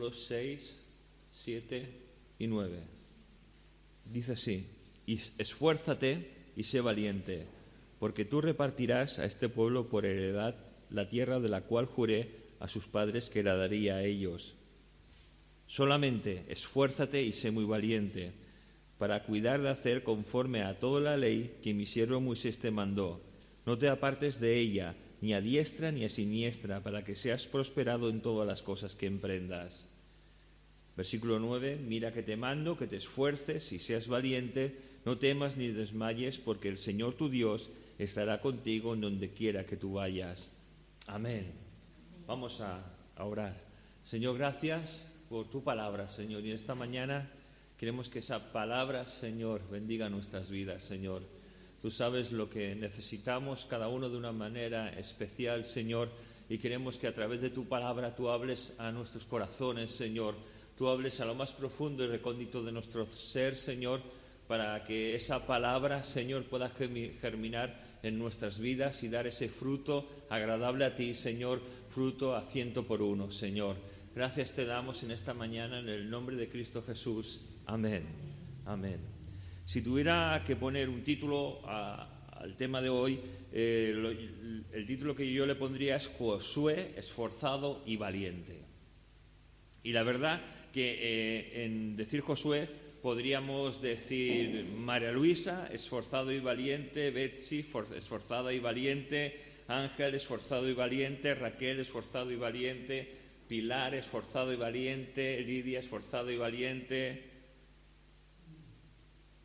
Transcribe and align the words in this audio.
versículos 0.00 0.26
6, 0.28 0.86
7 1.30 1.88
y 2.38 2.46
9. 2.46 2.78
Dice 4.06 4.32
así, 4.32 4.66
esfuérzate 5.38 6.30
y 6.56 6.62
sé 6.62 6.80
valiente, 6.80 7.46
porque 7.98 8.24
tú 8.24 8.40
repartirás 8.40 9.18
a 9.18 9.26
este 9.26 9.48
pueblo 9.48 9.88
por 9.88 10.06
heredad 10.06 10.54
la 10.90 11.08
tierra 11.08 11.38
de 11.38 11.48
la 11.48 11.62
cual 11.62 11.86
juré 11.86 12.30
a 12.60 12.68
sus 12.68 12.88
padres 12.88 13.28
que 13.28 13.42
la 13.42 13.56
daría 13.56 13.96
a 13.96 14.02
ellos. 14.02 14.54
Solamente 15.66 16.44
esfuérzate 16.48 17.22
y 17.22 17.32
sé 17.32 17.50
muy 17.50 17.64
valiente, 17.64 18.32
para 18.98 19.24
cuidar 19.24 19.62
de 19.62 19.68
hacer 19.68 20.02
conforme 20.02 20.62
a 20.62 20.78
toda 20.78 21.00
la 21.00 21.16
ley 21.16 21.58
que 21.62 21.74
mi 21.74 21.86
siervo 21.86 22.20
Moisés 22.20 22.58
te 22.58 22.70
mandó. 22.70 23.20
No 23.66 23.78
te 23.78 23.88
apartes 23.88 24.40
de 24.40 24.58
ella, 24.58 24.94
ni 25.20 25.32
a 25.34 25.40
diestra 25.40 25.92
ni 25.92 26.04
a 26.04 26.08
siniestra, 26.08 26.82
para 26.82 27.04
que 27.04 27.14
seas 27.14 27.46
prosperado 27.46 28.10
en 28.10 28.20
todas 28.20 28.46
las 28.46 28.62
cosas 28.62 28.96
que 28.96 29.06
emprendas. 29.06 29.89
Versículo 31.00 31.38
9, 31.38 31.80
mira 31.82 32.12
que 32.12 32.22
te 32.22 32.36
mando, 32.36 32.76
que 32.76 32.86
te 32.86 32.96
esfuerces 32.96 33.72
y 33.72 33.78
seas 33.78 34.06
valiente, 34.06 34.76
no 35.06 35.16
temas 35.16 35.56
ni 35.56 35.68
desmayes, 35.68 36.36
porque 36.36 36.68
el 36.68 36.76
Señor 36.76 37.14
tu 37.14 37.30
Dios 37.30 37.70
estará 37.98 38.42
contigo 38.42 38.92
en 38.92 39.00
donde 39.00 39.30
quiera 39.30 39.64
que 39.64 39.78
tú 39.78 39.94
vayas. 39.94 40.50
Amén. 41.06 41.52
Vamos 42.26 42.60
a, 42.60 42.84
orar. 43.16 43.56
Señor, 44.04 44.36
gracias 44.36 45.10
por 45.30 45.48
tu 45.48 45.64
palabra, 45.64 46.06
Señor. 46.06 46.44
Y 46.44 46.50
esta 46.50 46.74
mañana 46.74 47.30
queremos 47.78 48.10
que 48.10 48.18
esa 48.18 48.52
palabra, 48.52 49.06
Señor, 49.06 49.62
bendiga 49.70 50.10
nuestras 50.10 50.50
vidas, 50.50 50.82
Señor. 50.82 51.22
Tú 51.80 51.90
sabes 51.90 52.30
lo 52.30 52.50
que 52.50 52.74
necesitamos 52.74 53.64
cada 53.64 53.88
uno 53.88 54.10
de 54.10 54.18
una 54.18 54.32
manera 54.32 54.90
especial, 54.90 55.64
Señor, 55.64 56.10
y 56.50 56.58
queremos 56.58 56.98
que 56.98 57.06
a 57.06 57.14
través 57.14 57.40
de 57.40 57.48
tu 57.48 57.64
palabra 57.64 58.14
tú 58.14 58.28
hables 58.28 58.74
a 58.78 58.92
nuestros 58.92 59.24
corazones, 59.24 59.92
Señor. 59.92 60.34
Tú 60.80 60.88
hables 60.88 61.20
a 61.20 61.26
lo 61.26 61.34
más 61.34 61.52
profundo 61.52 62.04
y 62.04 62.06
recóndito 62.06 62.62
de 62.62 62.72
nuestro 62.72 63.04
ser, 63.04 63.54
Señor, 63.54 64.00
para 64.48 64.82
que 64.82 65.14
esa 65.14 65.46
palabra, 65.46 66.02
Señor, 66.02 66.44
pueda 66.44 66.70
germinar 66.70 67.78
en 68.02 68.18
nuestras 68.18 68.58
vidas 68.58 69.02
y 69.02 69.10
dar 69.10 69.26
ese 69.26 69.50
fruto 69.50 70.08
agradable 70.30 70.86
a 70.86 70.94
ti, 70.94 71.12
Señor, 71.12 71.60
fruto 71.90 72.34
a 72.34 72.42
ciento 72.42 72.86
por 72.86 73.02
uno, 73.02 73.30
Señor. 73.30 73.76
Gracias 74.14 74.52
te 74.52 74.64
damos 74.64 75.02
en 75.02 75.10
esta 75.10 75.34
mañana 75.34 75.80
en 75.80 75.90
el 75.90 76.08
nombre 76.08 76.34
de 76.36 76.48
Cristo 76.48 76.82
Jesús. 76.82 77.42
Amén. 77.66 78.04
Amén. 78.64 79.00
Si 79.66 79.82
tuviera 79.82 80.42
que 80.46 80.56
poner 80.56 80.88
un 80.88 81.04
título 81.04 81.60
al 81.68 82.56
tema 82.56 82.80
de 82.80 82.88
hoy, 82.88 83.20
eh, 83.52 84.64
el 84.72 84.86
título 84.86 85.14
que 85.14 85.30
yo 85.30 85.44
le 85.44 85.56
pondría 85.56 85.96
es 85.96 86.08
Josué, 86.08 86.94
esforzado 86.96 87.82
y 87.84 87.98
valiente. 87.98 88.70
Y 89.82 89.92
la 89.92 90.02
verdad 90.02 90.40
que 90.72 90.98
eh, 91.00 91.64
en 91.64 91.96
decir 91.96 92.20
Josué 92.20 92.68
podríamos 93.02 93.80
decir 93.80 94.66
María 94.76 95.12
Luisa, 95.12 95.68
esforzado 95.72 96.32
y 96.32 96.40
valiente, 96.40 97.10
Betsy, 97.10 97.64
esforzada 97.96 98.52
y 98.52 98.58
valiente, 98.58 99.40
Ángel, 99.68 100.14
esforzado 100.14 100.68
y 100.68 100.74
valiente, 100.74 101.34
Raquel, 101.34 101.80
esforzado 101.80 102.30
y 102.30 102.36
valiente, 102.36 103.16
Pilar, 103.48 103.94
esforzado 103.94 104.52
y 104.52 104.56
valiente, 104.56 105.40
Lidia, 105.40 105.80
esforzado 105.80 106.30
y 106.30 106.36
valiente, 106.36 107.24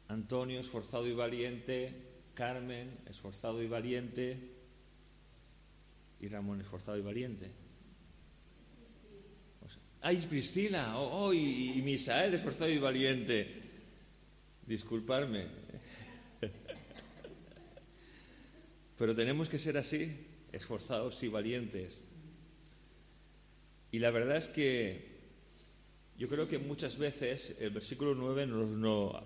Antonio, 0.07 0.59
esforzado 0.59 1.07
y 1.07 1.13
valiente, 1.13 1.93
Carmen, 2.35 2.99
esforzado 3.09 3.63
y 3.63 3.67
valiente, 3.67 4.37
y 6.19 6.27
Ramón, 6.27 6.61
esforzado 6.61 6.97
y 6.97 7.01
valiente. 7.01 7.64
¡Ay, 10.07 10.17
Priscila! 10.17 10.99
¡Oh, 10.99 11.33
y, 11.33 11.81
Misael, 11.83 12.35
esforzado 12.35 12.69
y 12.69 12.77
valiente! 12.77 13.47
Disculparme. 14.67 15.47
Pero 18.99 19.15
tenemos 19.15 19.49
que 19.49 19.57
ser 19.57 19.79
así, 19.79 20.15
esforzados 20.51 21.23
y 21.23 21.27
valientes. 21.27 22.03
Y 23.91 23.97
la 23.97 24.11
verdad 24.11 24.37
es 24.37 24.47
que 24.47 25.07
yo 26.19 26.29
creo 26.29 26.47
que 26.47 26.59
muchas 26.59 26.99
veces 26.99 27.55
el 27.59 27.71
versículo 27.71 28.13
9 28.13 28.45
no, 28.45 29.23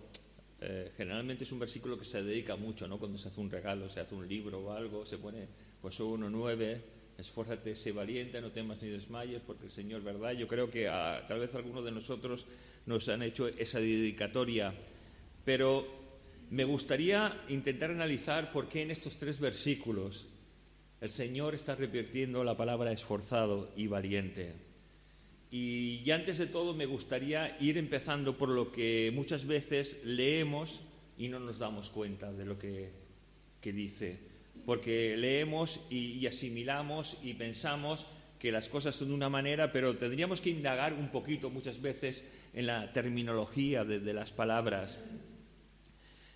eh, 0.61 0.93
generalmente 0.95 1.43
es 1.43 1.51
un 1.51 1.59
versículo 1.59 1.99
que 1.99 2.05
se 2.05 2.23
dedica 2.23 2.55
mucho, 2.55 2.87
¿no? 2.87 2.99
Cuando 2.99 3.17
se 3.17 3.27
hace 3.27 3.41
un 3.41 3.51
regalo, 3.51 3.89
se 3.89 3.99
hace 3.99 4.15
un 4.15 4.29
libro 4.29 4.61
o 4.61 4.71
algo, 4.71 5.05
se 5.05 5.17
pone 5.17 5.45
pues 5.81 5.99
1.9, 5.99 6.81
esfuérzate, 7.19 7.75
sé 7.75 7.91
valiente, 7.91 8.41
no 8.41 8.51
temas 8.51 8.81
ni 8.81 8.89
desmayes, 8.89 9.41
porque 9.45 9.65
el 9.65 9.71
Señor, 9.71 10.01
¿verdad? 10.01 10.31
Yo 10.31 10.47
creo 10.47 10.69
que 10.69 10.85
tal 10.85 11.39
vez 11.39 11.53
algunos 11.55 11.85
de 11.85 11.91
nosotros 11.91 12.45
nos 12.85 13.07
han 13.09 13.21
hecho 13.21 13.47
esa 13.47 13.79
dedicatoria, 13.79 14.73
pero 15.45 15.85
me 16.49 16.63
gustaría 16.63 17.43
intentar 17.49 17.91
analizar 17.91 18.51
por 18.51 18.67
qué 18.67 18.81
en 18.81 18.91
estos 18.91 19.17
tres 19.17 19.39
versículos 19.39 20.27
el 21.01 21.09
Señor 21.09 21.55
está 21.55 21.75
repitiendo 21.75 22.43
la 22.43 22.57
palabra 22.57 22.91
esforzado 22.91 23.71
y 23.75 23.87
valiente. 23.87 24.53
Y, 25.51 26.09
antes 26.11 26.37
de 26.37 26.47
todo 26.47 26.73
me 26.73 26.85
gustaría 26.85 27.57
ir 27.59 27.77
empezando 27.77 28.37
por 28.37 28.49
lo 28.49 28.71
que 28.71 29.11
muchas 29.13 29.45
veces 29.45 29.99
leemos 30.03 30.81
y 31.17 31.27
no 31.27 31.39
nos 31.39 31.57
damos 31.57 31.89
cuenta 31.89 32.31
de 32.31 32.45
lo 32.45 32.59
que, 32.59 32.91
dice. 33.63 34.28
Porque 34.69 35.17
leemos 35.17 35.87
y, 35.89 36.27
asimilamos 36.27 37.17
y 37.23 37.33
pensamos 37.33 38.05
que 38.37 38.51
las 38.51 38.69
cosas 38.69 38.93
son 38.93 39.07
de 39.07 39.15
una 39.15 39.27
manera, 39.27 39.71
pero 39.71 39.97
tendríamos 39.97 40.41
que 40.41 40.51
indagar 40.51 40.93
un 40.93 41.09
poquito 41.09 41.49
muchas 41.49 41.81
veces 41.81 42.23
en 42.53 42.67
la 42.67 42.93
terminología 42.93 43.83
de, 43.83 44.13
las 44.13 44.31
palabras, 44.31 44.99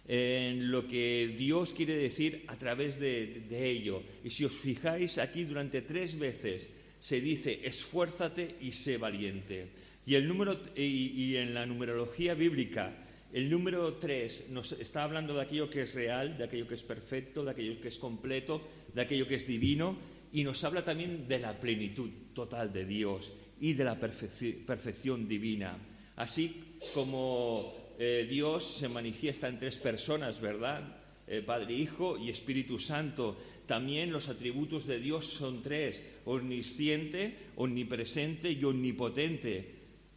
en 0.07 0.71
lo 0.71 0.87
que 0.87 1.35
Dios 1.37 1.73
quiere 1.73 1.95
decir 1.95 2.43
a 2.47 2.55
través 2.55 2.99
de, 2.99 3.45
ello. 3.51 4.01
Y 4.23 4.31
si 4.31 4.45
os 4.45 4.53
fijáis 4.53 5.19
aquí 5.19 5.43
durante 5.43 5.83
tres 5.83 6.17
veces 6.17 6.73
se 6.97 7.21
dice 7.21 7.59
esfuérzate 7.63 8.55
y 8.61 8.71
sé 8.71 8.97
valiente. 8.97 9.67
Y, 10.07 10.15
el 10.15 10.27
número, 10.27 10.59
y, 10.75 11.35
en 11.35 11.53
la 11.53 11.67
numerología 11.67 12.33
bíblica, 12.33 12.95
el 13.33 13.49
número 13.49 13.95
3 13.95 14.49
nos 14.51 14.73
está 14.73 15.03
hablando 15.03 15.33
de 15.33 15.41
aquello 15.41 15.69
que 15.69 15.81
es 15.81 15.93
real, 15.93 16.37
de 16.37 16.43
aquello 16.43 16.67
que 16.67 16.75
es 16.75 16.83
perfecto, 16.83 17.43
de 17.43 17.51
aquello 17.51 17.81
que 17.81 17.87
es 17.87 17.97
completo, 17.97 18.61
de 18.93 19.01
aquello 19.01 19.27
que 19.27 19.35
es 19.35 19.47
divino, 19.47 19.97
y 20.31 20.43
nos 20.43 20.63
habla 20.63 20.83
también 20.85 21.27
de 21.27 21.39
la 21.39 21.59
plenitud 21.59 22.09
total 22.33 22.71
de 22.71 22.85
Dios 22.85 23.33
y 23.59 23.73
de 23.73 23.83
la 23.83 23.99
perfección 23.99 25.27
divina. 25.27 25.77
Así 26.15 26.77
como 26.93 27.73
eh, 27.97 28.27
Dios 28.29 28.77
se 28.79 28.87
manifiesta 28.87 29.47
en 29.47 29.59
tres 29.59 29.77
personas, 29.77 30.39
¿verdad? 30.39 30.97
Eh, 31.27 31.41
Padre, 31.41 31.73
Hijo 31.73 32.17
y 32.17 32.29
Espíritu 32.29 32.77
Santo. 32.77 33.37
También 33.65 34.11
los 34.11 34.29
atributos 34.29 34.85
de 34.85 34.99
Dios 34.99 35.25
son 35.25 35.61
tres, 35.61 36.03
omnisciente, 36.25 37.37
omnipresente 37.55 38.51
y 38.51 38.63
omnipotente. 38.63 39.75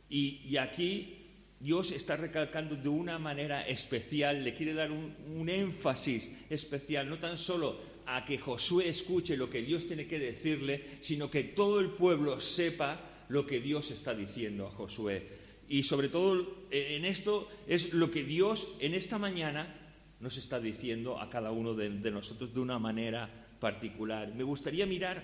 Y, 0.08 0.56
aquí 0.56 1.15
Dios 1.58 1.90
está 1.90 2.16
recalcando 2.16 2.76
de 2.76 2.88
una 2.88 3.18
manera 3.18 3.66
especial, 3.66 4.44
le 4.44 4.54
quiere 4.54 4.74
dar 4.74 4.90
un, 4.90 5.48
énfasis 5.48 6.30
especial, 6.50 7.08
no 7.08 7.18
tan 7.18 7.38
solo 7.38 7.78
a 8.06 8.24
que 8.24 8.38
Josué 8.38 8.88
escuche 8.88 9.36
lo 9.36 9.50
que 9.50 9.62
Dios 9.62 9.86
tiene 9.86 10.06
que 10.06 10.18
decirle, 10.18 10.84
sino 11.00 11.30
que 11.30 11.44
todo 11.44 11.80
el 11.80 11.90
pueblo 11.90 12.40
sepa 12.40 13.00
lo 13.28 13.46
que 13.46 13.60
Dios 13.60 13.90
está 13.90 14.14
diciendo 14.14 14.66
a 14.66 14.70
Josué. 14.70 15.26
Y 15.68 15.82
sobre 15.82 16.08
todo 16.08 16.66
en 16.70 17.04
esto 17.04 17.48
es 17.66 17.92
lo 17.92 18.10
que 18.10 18.22
Dios 18.22 18.76
en 18.78 18.94
esta 18.94 19.18
mañana 19.18 19.86
nos 20.20 20.36
está 20.38 20.60
diciendo 20.60 21.20
a 21.20 21.28
cada 21.28 21.50
uno 21.50 21.74
de, 21.74 21.90
nosotros 22.10 22.54
de 22.54 22.60
una 22.60 22.78
manera 22.78 23.28
particular. 23.60 24.32
Me 24.34 24.44
gustaría 24.44 24.86
mirar, 24.86 25.22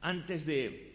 antes 0.00 0.44
de, 0.44 0.92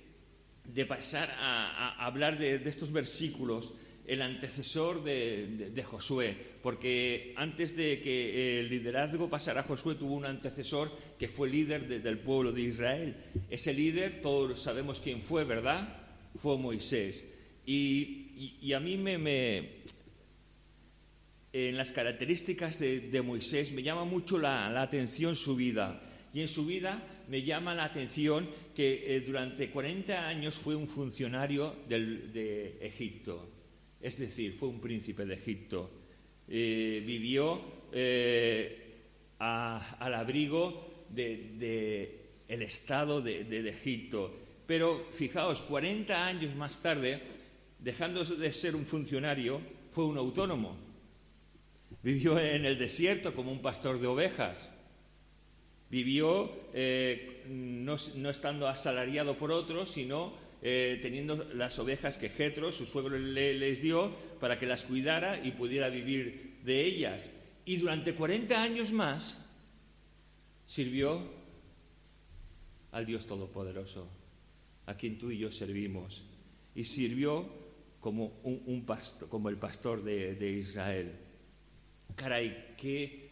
pasar 0.87 1.29
a, 1.37 2.05
hablar 2.05 2.37
de, 2.37 2.55
estos 2.65 2.91
versículos, 2.91 3.73
el 4.07 4.21
antecesor 4.21 5.03
de, 5.03 5.83
Josué, 5.83 6.35
porque 6.61 7.33
antes 7.35 7.75
de 7.75 8.01
que 8.01 8.59
el 8.59 8.69
liderazgo 8.69 9.29
pasara 9.29 9.63
Josué 9.63 9.95
tuvo 9.95 10.15
un 10.15 10.25
antecesor 10.25 10.91
que 11.17 11.27
fue 11.27 11.49
líder 11.49 11.87
del 11.87 12.19
pueblo 12.19 12.51
de 12.51 12.61
Israel. 12.61 13.15
Ese 13.49 13.73
líder, 13.73 14.21
todos 14.21 14.59
sabemos 14.59 14.99
quién 14.99 15.21
fue, 15.21 15.43
¿verdad? 15.43 15.97
Fue 16.37 16.57
Moisés. 16.57 17.25
Y, 17.65 18.73
a 18.73 18.79
mí 18.79 18.97
me, 18.97 19.81
en 21.53 21.77
las 21.77 21.91
características 21.91 22.79
de, 22.79 23.21
Moisés 23.23 23.71
me 23.71 23.83
llama 23.83 24.05
mucho 24.05 24.37
la, 24.37 24.81
atención 24.81 25.35
su 25.35 25.55
vida. 25.55 26.01
Y 26.33 26.41
en 26.41 26.47
su 26.47 26.65
vida 26.65 27.03
me 27.27 27.43
llama 27.43 27.75
la 27.75 27.83
atención 27.83 28.49
que 28.73 29.15
eh, 29.15 29.21
durante 29.21 29.69
40 29.69 30.27
años 30.27 30.55
fue 30.55 30.75
un 30.75 30.87
funcionario 30.87 31.75
de 31.87 32.77
Egipto. 32.81 33.50
Es 34.01 34.17
decir, 34.17 34.55
fue 34.57 34.69
un 34.69 34.79
príncipe 34.79 35.25
de 35.25 35.35
Egipto. 35.35 35.89
Eh, 36.47 37.03
vivió 37.05 37.61
eh, 37.91 38.77
al 39.39 40.13
abrigo 40.13 41.05
del 41.09 41.59
de, 41.59 42.29
Estado 42.47 43.21
de, 43.21 43.69
Egipto. 43.69 44.35
Pero 44.65 45.07
fijaos, 45.13 45.61
40 45.61 46.25
años 46.25 46.55
más 46.55 46.81
tarde 46.81 47.21
dejando 47.79 48.23
de 48.23 48.53
ser 48.53 48.75
un 48.75 48.85
funcionario, 48.85 49.61
fue 49.91 50.05
un 50.05 50.17
autónomo. 50.17 50.77
Vivió 52.03 52.39
en 52.39 52.65
el 52.65 52.77
desierto 52.77 53.33
como 53.33 53.51
un 53.51 53.61
pastor 53.61 53.99
de 53.99 54.07
ovejas. 54.07 54.71
Vivió 55.89 56.51
eh, 56.73 57.43
no, 57.47 57.95
estando 57.95 58.67
asalariado 58.67 59.37
por 59.37 59.51
otros, 59.51 59.91
sino 59.91 60.33
eh, 60.63 60.99
teniendo 61.01 61.35
las 61.55 61.79
ovejas 61.79 62.17
que 62.17 62.29
Jetro, 62.29 62.71
su 62.71 62.85
suegro, 62.85 63.17
les 63.17 63.81
dio 63.81 64.15
para 64.39 64.59
que 64.59 64.67
las 64.67 64.83
cuidara 64.83 65.43
y 65.43 65.51
pudiera 65.51 65.89
vivir 65.89 66.59
de 66.63 66.85
ellas. 66.85 67.31
Y 67.65 67.77
durante 67.77 68.13
40 68.13 68.61
años 68.61 68.91
más 68.91 69.43
sirvió 70.67 71.19
al 72.91 73.05
Dios 73.07 73.25
Todopoderoso, 73.25 74.07
a 74.85 74.95
quien 74.95 75.17
tú 75.17 75.31
y 75.31 75.39
yo 75.39 75.51
servimos. 75.51 76.25
Y 76.75 76.83
sirvió 76.83 77.49
como, 77.99 78.39
un, 78.43 78.85
como 79.29 79.49
el 79.49 79.57
pastor 79.57 80.03
de, 80.03 80.51
Israel. 80.59 81.11
Caray, 82.15 82.75
qué, 82.77 83.31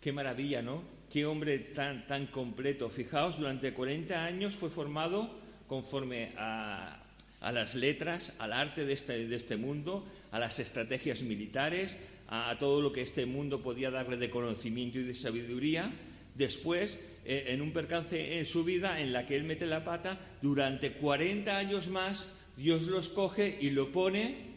qué 0.00 0.10
maravilla, 0.10 0.62
¿no? 0.62 0.82
Qué 1.10 1.26
hombre 1.26 1.58
tan, 1.58 2.06
tan 2.06 2.28
completo. 2.28 2.88
Fijaos, 2.88 3.38
durante 3.38 3.74
40 3.74 4.24
años 4.24 4.54
fue 4.54 4.70
formado 4.70 5.41
conforme 5.72 6.32
a, 6.36 7.00
las 7.40 7.74
letras, 7.74 8.34
al 8.38 8.52
arte 8.52 8.84
de 8.84 8.92
este, 8.92 9.34
este 9.34 9.56
mundo, 9.56 10.06
a 10.30 10.38
las 10.38 10.58
estrategias 10.58 11.22
militares, 11.22 11.98
a, 12.28 12.58
todo 12.58 12.82
lo 12.82 12.92
que 12.92 13.00
este 13.00 13.24
mundo 13.24 13.62
podía 13.62 13.90
darle 13.90 14.18
de 14.18 14.28
conocimiento 14.28 14.98
y 14.98 15.04
de 15.04 15.14
sabiduría. 15.14 15.90
Después, 16.34 17.00
eh, 17.24 17.44
en 17.48 17.62
un 17.62 17.72
percance 17.72 18.36
en 18.38 18.44
su 18.44 18.64
vida 18.64 19.00
en 19.00 19.14
la 19.14 19.26
que 19.26 19.34
él 19.34 19.44
mete 19.44 19.64
la 19.64 19.82
pata, 19.82 20.20
durante 20.42 20.92
40 20.92 21.56
años 21.56 21.88
más, 21.88 22.30
Dios 22.54 22.82
los 22.82 23.08
coge 23.08 23.56
y 23.58 23.70
lo 23.70 23.90
pone 23.92 24.52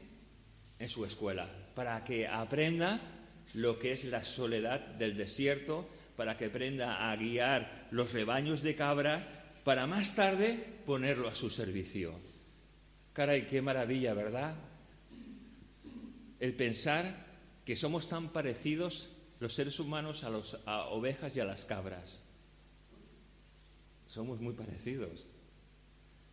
en 0.80 0.90
su 0.90 1.06
escuela 1.06 1.48
para 1.76 2.04
que 2.04 2.28
aprenda 2.28 3.00
lo 3.54 3.80
que 3.80 3.94
es 3.94 4.04
la 4.04 4.26
soledad 4.26 4.82
del 4.82 5.16
desierto, 5.16 5.88
para 6.18 6.36
que 6.36 6.48
aprenda 6.48 7.10
a 7.10 7.16
guiar 7.16 7.88
los 7.92 8.12
rebaños 8.12 8.62
de 8.64 8.76
cabras, 8.76 9.24
para 9.66 9.88
más 9.88 10.14
tarde 10.14 10.64
ponerlo 10.86 11.28
a 11.28 11.34
su 11.34 11.50
servicio. 11.50 12.14
Caray, 13.14 13.48
qué 13.48 13.64
maravilla, 13.64 14.14
¿verdad? 14.14 14.54
El 16.40 16.54
pensar 16.54 17.26
que 17.66 17.76
somos 17.76 18.08
tan 18.08 18.30
parecidos 18.30 19.10
los 19.40 19.54
seres 19.54 19.80
humanos 19.80 20.24
a 20.24 20.30
las 20.30 20.56
ovejas 20.92 21.36
y 21.36 21.40
a 21.40 21.46
las 21.46 21.66
cabras. 21.66 22.22
Somos 24.08 24.40
muy 24.40 24.54
parecidos. 24.54 25.26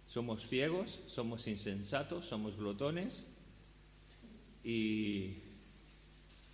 Somos 0.06 0.46
ciegos, 0.46 1.00
somos 1.06 1.46
insensatos, 1.46 2.26
somos 2.26 2.56
glotones 2.56 3.30
y 4.62 5.36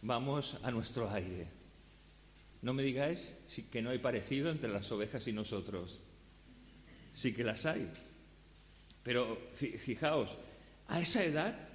vamos 0.00 0.56
a 0.62 0.70
nuestro 0.70 1.10
aire. 1.10 1.48
No 2.62 2.72
me 2.72 2.84
digáis 2.84 3.36
que 3.72 3.82
no 3.82 3.90
hay 3.90 3.98
parecido 3.98 4.48
entre 4.48 4.68
las 4.70 4.92
ovejas 4.92 5.26
y 5.26 5.32
nosotros. 5.32 6.02
Sí 7.18 7.34
que 7.34 7.42
las 7.42 7.66
hay. 7.66 7.90
Pero 9.02 9.50
fijaos, 9.52 10.38
a 10.86 11.00
esa 11.00 11.24
edad, 11.24 11.68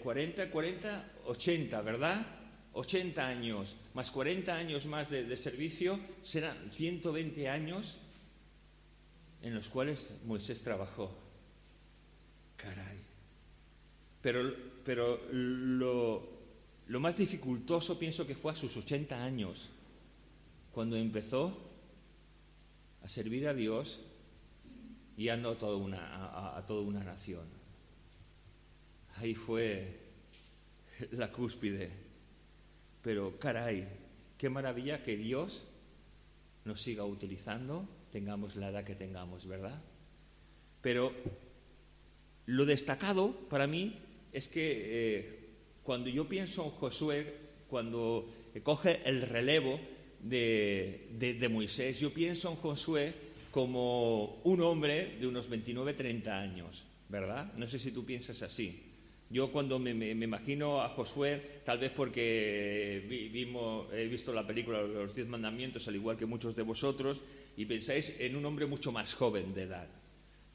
40, 0.00 0.48
40, 0.48 1.12
80, 1.26 1.82
¿verdad? 1.82 2.24
80 2.72 3.26
años, 3.26 3.76
más 3.94 4.12
40 4.12 4.54
años 4.54 4.86
más 4.86 5.10
de, 5.10 5.24
de 5.24 5.36
servicio, 5.36 5.98
serán 6.22 6.70
120 6.70 7.48
años 7.48 7.98
en 9.42 9.56
los 9.56 9.68
cuales 9.70 10.18
Moisés 10.24 10.62
trabajó. 10.62 11.10
Caray. 12.56 13.00
Pero, 14.22 14.54
pero 14.84 15.20
lo, 15.32 16.28
lo 16.86 17.00
más 17.00 17.16
dificultoso 17.16 17.98
pienso 17.98 18.24
que 18.24 18.36
fue 18.36 18.52
a 18.52 18.54
sus 18.54 18.76
80 18.76 19.20
años 19.20 19.68
cuando 20.70 20.94
empezó 20.94 21.58
a 23.02 23.08
servir 23.08 23.48
a 23.48 23.54
Dios 23.54 23.98
guiando 25.16 25.50
a 25.50 25.58
toda 25.58 25.76
una, 25.76 26.56
a, 26.56 26.66
toda 26.66 26.82
una 26.82 27.02
nación. 27.02 27.46
Ahí 29.16 29.34
fue 29.34 30.00
la 31.12 31.30
cúspide. 31.30 31.90
Pero 33.02 33.38
caray, 33.38 33.86
qué 34.38 34.48
maravilla 34.48 35.02
que 35.02 35.16
Dios 35.16 35.68
nos 36.64 36.80
siga 36.80 37.04
utilizando, 37.04 37.86
tengamos 38.10 38.56
la 38.56 38.70
edad 38.70 38.84
que 38.84 38.94
tengamos, 38.94 39.46
¿verdad? 39.46 39.82
Pero 40.80 41.12
lo 42.46 42.64
destacado 42.64 43.32
para 43.48 43.66
mí 43.66 43.98
es 44.32 44.48
que 44.48 44.82
eh, 44.84 45.44
cuando 45.82 46.08
yo 46.08 46.28
pienso 46.28 46.64
en 46.64 46.70
Josué, 46.70 47.34
cuando 47.68 48.32
coge 48.62 49.00
el 49.04 49.22
relevo 49.22 49.78
de, 50.20 51.48
Moisés, 51.50 52.00
yo 52.00 52.12
pienso 52.12 52.50
en 52.50 52.56
Josué 52.56 53.14
como 53.54 54.40
un 54.42 54.60
hombre 54.62 55.16
de 55.20 55.28
unos 55.28 55.48
29, 55.48 55.94
30 55.94 56.36
años, 56.36 56.84
¿verdad? 57.08 57.52
No 57.54 57.68
sé 57.68 57.78
si 57.78 57.92
tú 57.92 58.04
piensas 58.04 58.42
así. 58.42 58.82
Yo 59.30 59.52
cuando 59.52 59.78
me, 59.78 59.92
imagino 60.10 60.82
a 60.82 60.88
Josué, 60.88 61.60
tal 61.62 61.78
vez 61.78 61.92
porque 61.92 63.06
he 63.92 64.08
visto 64.08 64.32
la 64.32 64.44
película 64.44 64.82
Los 64.82 65.14
Diez 65.14 65.28
Mandamientos, 65.28 65.86
al 65.86 65.94
igual 65.94 66.16
que 66.16 66.26
muchos 66.26 66.56
de 66.56 66.62
vosotros, 66.62 67.22
y 67.56 67.64
pensáis 67.64 68.18
en 68.18 68.34
un 68.34 68.44
hombre 68.44 68.66
mucho 68.66 68.90
más 68.90 69.14
joven 69.14 69.54
de 69.54 69.62
edad. 69.62 69.88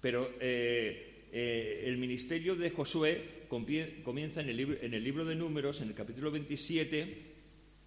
Pero 0.01 0.31
eh, 0.41 1.29
eh, 1.31 1.83
el 1.85 1.97
ministerio 1.97 2.57
de 2.57 2.69
Josué 2.69 3.45
comienza 3.47 4.41
en 4.41 4.49
el, 4.49 4.57
libro, 4.57 4.77
en 4.81 4.93
el 4.93 5.03
libro 5.05 5.23
de 5.23 5.35
Números, 5.35 5.79
en 5.79 5.87
el 5.87 5.93
capítulo 5.95 6.31
27, 6.31 7.29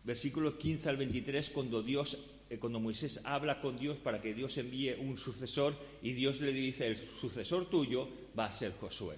versículo 0.04 0.56
15 0.56 0.88
al 0.88 0.96
23, 0.96 1.50
cuando 1.50 1.82
Dios, 1.82 2.31
cuando 2.58 2.80
Moisés 2.80 3.20
habla 3.24 3.60
con 3.60 3.76
Dios 3.76 3.98
para 3.98 4.20
que 4.20 4.34
Dios 4.34 4.56
envíe 4.58 4.94
un 4.98 5.16
sucesor 5.16 5.74
y 6.02 6.12
Dios 6.12 6.40
le 6.40 6.52
dice, 6.52 6.86
el 6.86 6.96
sucesor 6.96 7.70
tuyo 7.70 8.08
va 8.38 8.46
a 8.46 8.52
ser 8.52 8.72
Josué. 8.72 9.16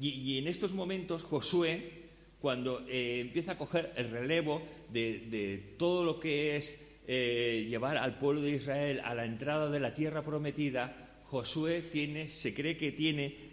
Y, 0.00 0.38
en 0.38 0.46
estos 0.46 0.72
momentos 0.72 1.24
Josué, 1.24 2.08
cuando 2.40 2.86
eh, 2.88 3.20
empieza 3.20 3.52
a 3.52 3.58
coger 3.58 3.92
el 3.96 4.10
relevo 4.10 4.62
de, 4.90 5.74
todo 5.78 6.04
lo 6.04 6.20
que 6.20 6.56
es 6.56 6.80
eh, 7.06 7.66
llevar 7.68 7.96
al 7.96 8.18
pueblo 8.18 8.40
de 8.40 8.52
Israel 8.52 9.00
a 9.04 9.14
la 9.14 9.24
entrada 9.24 9.70
de 9.70 9.80
la 9.80 9.92
tierra 9.92 10.22
prometida, 10.22 11.20
Josué 11.26 11.82
tiene, 11.82 12.28
se 12.28 12.54
cree 12.54 12.76
que 12.76 12.92
tiene 12.92 13.50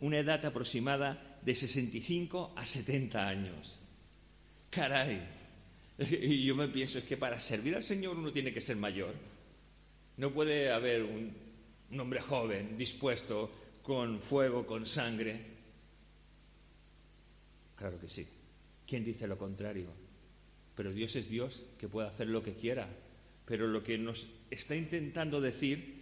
una 0.00 0.18
edad 0.18 0.44
aproximada 0.44 1.38
de 1.42 1.54
65 1.54 2.54
a 2.56 2.64
70 2.64 3.28
años. 3.28 3.78
Caray. 4.70 5.39
Y 6.00 6.44
yo 6.46 6.54
me 6.56 6.68
pienso, 6.68 6.98
es 6.98 7.04
que 7.04 7.18
para 7.18 7.38
servir 7.38 7.74
al 7.74 7.82
Señor 7.82 8.16
uno 8.16 8.32
tiene 8.32 8.54
que 8.54 8.60
ser 8.62 8.76
mayor. 8.76 9.14
No 10.16 10.32
puede 10.32 10.72
haber 10.72 11.02
un, 11.02 11.34
hombre 11.98 12.20
joven, 12.20 12.78
dispuesto, 12.78 13.50
con 13.82 14.20
fuego, 14.20 14.66
con 14.66 14.86
sangre. 14.86 15.38
Claro 17.76 18.00
que 18.00 18.08
sí. 18.08 18.26
¿Quién 18.86 19.04
dice 19.04 19.26
lo 19.26 19.36
contrario? 19.36 19.88
Pero 20.74 20.90
Dios 20.92 21.16
es 21.16 21.28
Dios 21.28 21.62
que 21.78 21.88
puede 21.88 22.08
hacer 22.08 22.28
lo 22.28 22.42
que 22.42 22.54
quiera. 22.54 22.88
Pero 23.44 23.66
lo 23.66 23.82
que 23.82 23.98
nos 23.98 24.26
está 24.50 24.76
intentando 24.76 25.40
decir 25.40 26.00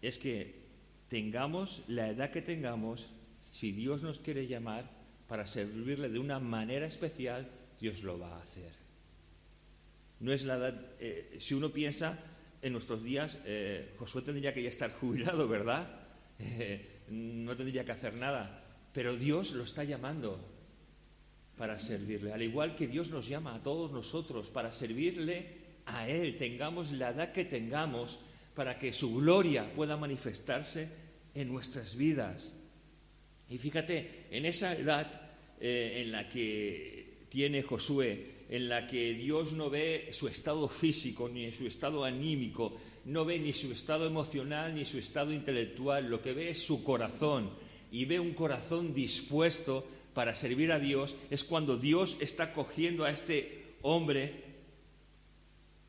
es 0.00 0.16
que 0.16 0.62
tengamos 1.08 1.82
la 1.88 2.08
edad 2.08 2.30
que 2.30 2.40
tengamos, 2.40 3.10
si 3.50 3.72
Dios 3.72 4.02
nos 4.02 4.18
quiere 4.18 4.46
llamar 4.46 4.90
para 5.28 5.46
servirle 5.46 6.08
de 6.08 6.18
una 6.18 6.38
manera 6.38 6.86
especial, 6.86 7.50
Dios 7.78 8.02
lo 8.02 8.18
va 8.18 8.36
a 8.36 8.42
hacer. 8.42 8.83
No 10.20 10.32
es 10.32 10.44
la 10.44 10.56
edad, 10.56 10.80
eh, 11.00 11.36
si 11.38 11.54
uno 11.54 11.70
piensa 11.70 12.18
en 12.62 12.72
nuestros 12.72 13.02
días, 13.02 13.38
eh, 13.44 13.94
Josué 13.98 14.22
tendría 14.22 14.54
que 14.54 14.62
ya 14.62 14.68
estar 14.68 14.92
jubilado, 15.00 15.48
¿verdad? 15.48 15.88
Eh, 16.38 17.02
no 17.08 17.56
tendría 17.56 17.84
que 17.84 17.92
hacer 17.92 18.14
nada, 18.14 18.64
pero 18.92 19.16
Dios 19.16 19.52
lo 19.52 19.64
está 19.64 19.84
llamando 19.84 20.40
para 21.56 21.78
servirle, 21.78 22.32
al 22.32 22.42
igual 22.42 22.74
que 22.74 22.88
Dios 22.88 23.10
nos 23.10 23.28
llama 23.28 23.54
a 23.54 23.62
todos 23.62 23.92
nosotros 23.92 24.48
para 24.48 24.72
servirle 24.72 25.64
a 25.86 26.08
Él, 26.08 26.36
tengamos 26.36 26.90
la 26.92 27.10
edad 27.10 27.32
que 27.32 27.44
tengamos, 27.44 28.18
para 28.54 28.78
que 28.78 28.92
su 28.92 29.14
gloria 29.16 29.72
pueda 29.74 29.96
manifestarse 29.96 30.88
en 31.34 31.48
nuestras 31.52 31.96
vidas. 31.96 32.52
Y 33.48 33.58
fíjate, 33.58 34.26
en 34.30 34.46
esa 34.46 34.74
edad 34.74 35.20
en 35.60 36.10
la 36.10 36.28
que 36.28 37.26
tiene 37.28 37.62
Josué, 37.62 38.33
en 38.48 38.68
la 38.68 38.86
que 38.86 39.14
Dios 39.14 39.52
no 39.52 39.70
ve 39.70 40.08
su 40.12 40.28
estado 40.28 40.68
físico 40.68 41.28
ni 41.28 41.50
su 41.52 41.66
estado 41.66 42.04
anímico, 42.04 42.76
no 43.06 43.24
ve 43.24 43.38
ni 43.38 43.52
su 43.52 43.72
estado 43.72 44.06
emocional 44.06 44.74
ni 44.74 44.84
su 44.84 44.98
estado 44.98 45.32
intelectual, 45.32 46.08
lo 46.08 46.22
que 46.22 46.32
ve 46.32 46.50
es 46.50 46.62
su 46.62 46.84
corazón 46.84 47.50
y 47.90 48.04
ve 48.04 48.18
un 48.20 48.34
corazón 48.34 48.92
dispuesto 48.94 49.86
para 50.14 50.34
servir 50.34 50.72
a 50.72 50.78
Dios, 50.78 51.16
es 51.30 51.44
cuando 51.44 51.76
Dios 51.76 52.16
está 52.20 52.52
cogiendo 52.52 53.04
a 53.04 53.10
este 53.10 53.74
hombre 53.82 54.42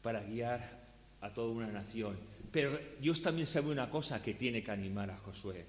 para 0.01 0.21
guiar 0.23 0.85
a 1.21 1.33
toda 1.33 1.51
una 1.51 1.67
nación. 1.67 2.17
Pero 2.51 2.79
Dios 2.99 3.21
también 3.21 3.47
sabe 3.47 3.69
una 3.69 3.89
cosa 3.89 4.21
que 4.21 4.33
tiene 4.33 4.63
que 4.63 4.71
animar 4.71 5.11
a 5.11 5.17
Josué. 5.17 5.65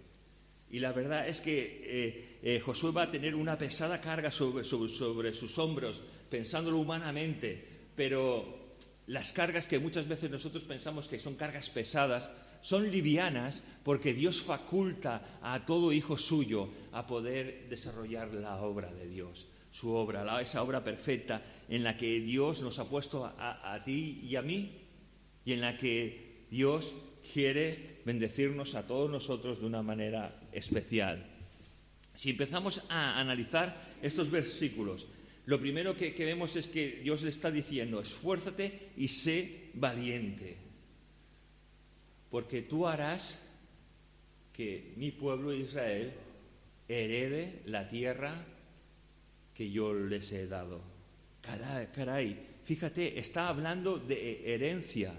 Y 0.70 0.80
la 0.80 0.92
verdad 0.92 1.28
es 1.28 1.40
que 1.40 1.82
eh, 1.84 2.38
eh, 2.42 2.60
Josué 2.60 2.90
va 2.90 3.02
a 3.02 3.10
tener 3.10 3.34
una 3.34 3.56
pesada 3.56 4.00
carga 4.00 4.30
sobre, 4.30 4.64
sus 4.64 5.58
hombros, 5.58 6.02
pensándolo 6.28 6.78
humanamente, 6.78 7.64
pero 7.94 8.74
las 9.06 9.32
cargas 9.32 9.68
que 9.68 9.78
muchas 9.78 10.08
veces 10.08 10.30
nosotros 10.30 10.64
pensamos 10.64 11.06
que 11.06 11.18
son 11.18 11.36
cargas 11.36 11.70
pesadas, 11.70 12.30
son 12.62 12.90
livianas 12.90 13.62
porque 13.84 14.12
Dios 14.12 14.42
faculta 14.42 15.38
a 15.40 15.64
todo 15.64 15.92
hijo 15.92 16.18
suyo 16.18 16.68
a 16.92 17.06
poder 17.06 17.68
desarrollar 17.68 18.34
la 18.34 18.56
obra 18.56 18.92
de 18.92 19.08
Dios, 19.08 19.46
su 19.70 19.92
obra, 19.92 20.40
esa 20.40 20.62
obra 20.62 20.82
perfecta 20.82 21.42
en 21.68 21.84
la 21.84 21.96
que 21.96 22.20
Dios 22.20 22.62
nos 22.62 22.80
ha 22.80 22.88
puesto 22.88 23.24
a 23.24 23.80
ti 23.84 24.20
y 24.24 24.34
a 24.34 24.42
mí 24.42 24.82
y 25.44 25.52
en 25.52 25.60
la 25.60 25.78
que 25.78 26.44
Dios 26.50 26.96
quiere 27.32 28.00
bendecirnos 28.04 28.74
a 28.74 28.86
todos 28.86 29.10
nosotros 29.10 29.60
de 29.60 29.66
una 29.66 29.82
manera 29.82 30.40
especial. 30.52 31.24
Si 32.14 32.30
empezamos 32.30 32.82
a 32.88 33.20
analizar 33.20 33.96
estos 34.02 34.30
versículos, 34.30 35.06
lo 35.46 35.60
primero 35.60 35.96
que, 35.96 36.12
vemos 36.18 36.56
es 36.56 36.66
que 36.66 37.00
Dios 37.02 37.22
le 37.22 37.30
está 37.30 37.50
diciendo, 37.50 38.00
esfuérzate 38.00 38.90
y 38.96 39.08
sé 39.08 39.70
valiente, 39.74 40.56
porque 42.30 42.62
tú 42.62 42.86
harás 42.86 43.42
que 44.52 44.94
mi 44.96 45.12
pueblo 45.12 45.52
Israel 45.52 46.12
herede 46.88 47.62
la 47.66 47.86
tierra 47.86 48.44
que 49.54 49.70
yo 49.70 49.94
les 49.94 50.32
he 50.32 50.46
dado. 50.46 50.82
Caray, 51.42 52.58
fíjate, 52.64 53.18
está 53.18 53.48
hablando 53.48 53.98
de 53.98 54.52
herencia. 54.52 55.14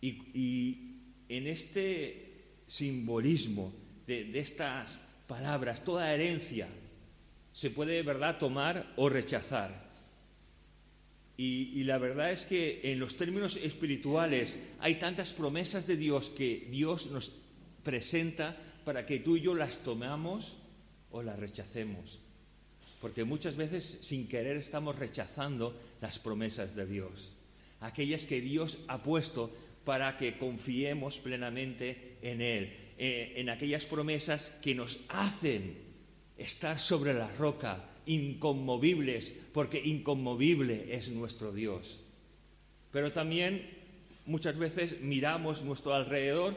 Y, 0.00 0.84
en 1.28 1.46
este 1.46 2.56
simbolismo 2.66 3.72
de 4.06 4.38
estas 4.38 5.00
palabras, 5.26 5.84
toda 5.84 6.12
herencia 6.12 6.68
se 7.52 7.70
puede, 7.70 8.02
¿verdad?, 8.02 8.38
tomar 8.38 8.92
o 8.96 9.08
rechazar. 9.08 9.88
Y, 11.36 11.84
la 11.84 11.98
verdad 11.98 12.32
es 12.32 12.46
que 12.46 12.80
en 12.82 12.98
los 12.98 13.16
términos 13.16 13.56
espirituales 13.56 14.58
hay 14.80 14.96
tantas 14.96 15.32
promesas 15.32 15.86
de 15.86 15.96
Dios 15.96 16.30
que 16.30 16.66
Dios 16.68 17.12
nos 17.12 17.32
presenta 17.84 18.56
para 18.84 19.06
que 19.06 19.20
tú 19.20 19.36
y 19.36 19.42
yo 19.42 19.54
las 19.54 19.78
tomamos 19.80 20.56
o 21.12 21.22
las 21.22 21.38
rechacemos. 21.38 22.18
Porque 23.00 23.22
muchas 23.22 23.54
veces 23.54 23.98
sin 24.02 24.26
querer 24.26 24.56
estamos 24.56 24.96
rechazando 24.96 25.78
las 26.00 26.18
promesas 26.18 26.74
de 26.74 26.86
Dios. 26.86 27.30
Aquellas 27.80 28.24
que 28.24 28.40
Dios 28.40 28.78
ha 28.88 29.00
puesto 29.00 29.52
para 29.88 30.18
que 30.18 30.36
confiemos 30.36 31.18
plenamente 31.18 32.18
en 32.20 32.42
Él. 32.42 32.70
Eh, 32.98 33.32
en 33.36 33.48
aquellas 33.48 33.86
promesas 33.86 34.54
que 34.60 34.74
nos 34.74 35.00
hacen 35.08 35.78
estar 36.36 36.78
sobre 36.78 37.14
la 37.14 37.26
roca, 37.38 37.88
inconmovibles, 38.04 39.40
porque 39.54 39.80
inconmovible 39.82 40.94
es 40.94 41.08
nuestro 41.08 41.54
Dios. 41.54 42.04
Pero 42.92 43.12
también 43.12 43.64
muchas 44.26 44.58
veces 44.58 45.00
miramos 45.00 45.62
nuestro 45.62 45.94
alrededor 45.94 46.54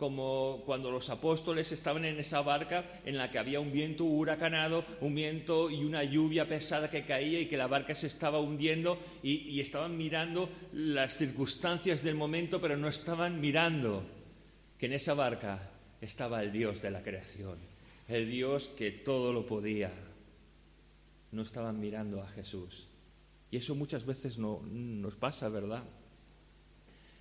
como 0.00 0.62
cuando 0.64 0.90
los 0.90 1.10
apóstoles 1.10 1.70
estaban 1.72 2.06
en 2.06 2.18
esa 2.18 2.40
barca 2.40 3.02
en 3.04 3.18
la 3.18 3.30
que 3.30 3.38
había 3.38 3.60
un 3.60 3.70
viento 3.70 4.04
huracanado, 4.04 4.82
un 5.02 5.14
viento 5.14 5.68
y 5.68 5.84
una 5.84 6.02
lluvia 6.04 6.48
pesada 6.48 6.88
que 6.88 7.04
caía 7.04 7.38
y 7.38 7.44
que 7.44 7.58
la 7.58 7.66
barca 7.66 7.94
se 7.94 8.06
estaba 8.06 8.40
hundiendo 8.40 8.98
y, 9.22 9.60
estaban 9.60 9.98
mirando 9.98 10.48
las 10.72 11.18
circunstancias 11.18 12.02
del 12.02 12.14
momento, 12.14 12.62
pero 12.62 12.78
no 12.78 12.88
estaban 12.88 13.42
mirando 13.42 14.02
que 14.78 14.86
en 14.86 14.94
esa 14.94 15.12
barca 15.12 15.70
estaba 16.00 16.42
el 16.42 16.50
Dios 16.50 16.80
de 16.80 16.90
la 16.90 17.02
creación 17.02 17.58
el 18.08 18.28
Dios 18.28 18.68
que 18.68 18.90
todo 18.90 19.34
lo 19.34 19.46
podía. 19.46 19.92
No 21.30 21.42
estaban 21.42 21.78
mirando 21.78 22.20
a 22.20 22.28
Jesús. 22.28 22.88
Y 23.50 23.58
eso 23.58 23.76
muchas 23.76 24.04
veces 24.04 24.36
no, 24.36 24.62
nos 24.64 25.14
pasa, 25.14 25.48
¿verdad? 25.48 25.84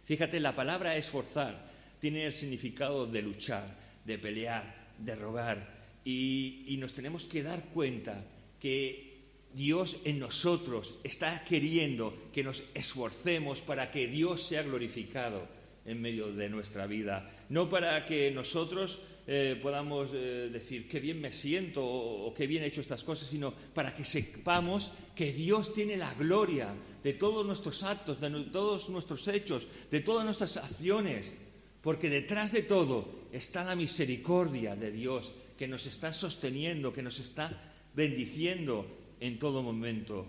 Fíjate, 0.05 0.39
la 0.39 0.55
palabra 0.55 0.95
esforzar 0.95 1.63
tiene 1.99 2.25
el 2.25 2.33
significado 2.33 3.05
de 3.05 3.21
luchar, 3.21 3.77
de 4.05 4.17
pelear, 4.17 4.93
de 4.97 5.15
rogar. 5.15 5.79
Y, 6.03 6.65
y 6.67 6.77
nos 6.77 6.93
tenemos 6.93 7.25
que 7.25 7.43
dar 7.43 7.65
cuenta 7.65 8.25
que 8.59 9.09
Dios 9.53 9.97
en 10.05 10.19
nosotros 10.19 10.95
está 11.03 11.43
queriendo 11.43 12.29
que 12.31 12.43
nos 12.43 12.63
esforcemos 12.73 13.61
para 13.61 13.91
que 13.91 14.07
Dios 14.07 14.43
sea 14.43 14.63
glorificado 14.63 15.47
en 15.85 16.01
medio 16.01 16.31
de 16.31 16.49
nuestra 16.49 16.85
vida. 16.85 17.31
No 17.49 17.67
para 17.67 18.05
que 18.05 18.31
nosotros 18.31 18.99
eh, 19.31 19.59
podamos 19.61 20.09
eh, 20.13 20.49
decir 20.51 20.87
qué 20.87 20.99
bien 20.99 21.21
me 21.21 21.31
siento 21.31 21.85
o, 21.85 22.33
qué 22.33 22.47
bien 22.47 22.63
he 22.63 22.65
hecho 22.65 22.81
estas 22.81 23.03
cosas, 23.03 23.29
sino 23.29 23.53
para 23.53 23.93
que 23.93 24.03
sepamos 24.03 24.91
que 25.15 25.31
Dios 25.31 25.73
tiene 25.73 25.97
la 25.97 26.13
gloria 26.15 26.73
de 27.03 27.13
todos 27.13 27.45
nuestros 27.45 27.83
actos, 27.83 28.19
de 28.19 28.29
todos 28.45 28.89
nuestros 28.89 29.27
hechos, 29.27 29.67
de 29.91 29.99
todas 29.99 30.25
nuestras 30.25 30.57
acciones, 30.57 31.37
porque 31.81 32.09
detrás 32.09 32.51
de 32.51 32.63
todo 32.63 33.27
está 33.31 33.63
la 33.63 33.75
misericordia 33.75 34.75
de 34.75 34.91
Dios 34.91 35.33
que 35.57 35.67
nos 35.67 35.85
está 35.85 36.13
sosteniendo, 36.13 36.93
que 36.93 37.03
nos 37.03 37.19
está 37.19 37.51
bendiciendo 37.93 38.85
en 39.19 39.39
todo 39.39 39.63
momento. 39.63 40.25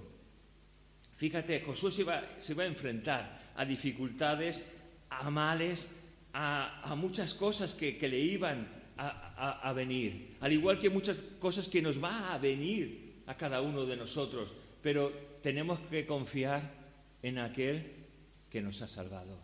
Fíjate, 1.16 1.61
Josué 1.61 1.92
se 1.92 2.04
va, 2.04 2.23
se 2.38 2.54
va 2.54 2.64
a 2.64 2.66
enfrentar 2.66 3.52
a 3.57 3.64
dificultades, 3.64 4.66
a 5.11 5.30
males, 5.30 5.88
a, 6.33 6.95
muchas 6.97 7.35
cosas 7.35 7.75
que, 7.75 7.97
le 8.09 8.19
iban 8.19 8.66
a, 8.97 9.73
venir, 9.73 10.37
al 10.40 10.52
igual 10.52 10.78
que 10.78 10.90
muchas 10.90 11.16
cosas 11.38 11.69
que 11.69 11.83
nos 11.83 12.02
va 12.02 12.35
a 12.35 12.38
venir 12.38 13.23
a 13.26 13.37
cada 13.37 13.61
uno 13.61 13.87
de 13.87 13.97
nosotros, 13.97 14.54
pero 14.83 15.12
tenemos 15.42 15.80
que 15.80 16.07
confiar 16.07 16.62
en 17.23 17.38
aquel 17.38 17.92
que 18.50 18.61
nos 18.61 18.83
ha 18.83 18.88
salvado, 18.88 19.38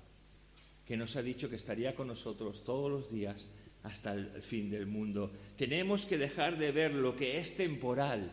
que 0.87 0.97
nos 0.97 1.17
ha 1.17 1.23
dicho 1.23 1.51
que 1.51 1.57
estaría 1.57 1.95
con 1.95 2.07
nosotros 2.07 2.63
todos 2.63 2.91
los 2.91 3.11
días 3.11 3.51
hasta 3.83 4.15
el 4.15 4.41
fin 4.41 4.71
del 4.71 4.87
mundo. 4.87 5.33
Tenemos 5.57 6.07
que 6.07 6.17
dejar 6.17 6.57
de 6.59 6.71
ver 6.71 6.95
lo 6.95 7.17
que 7.17 7.39
es 7.39 7.57
temporal 7.57 8.33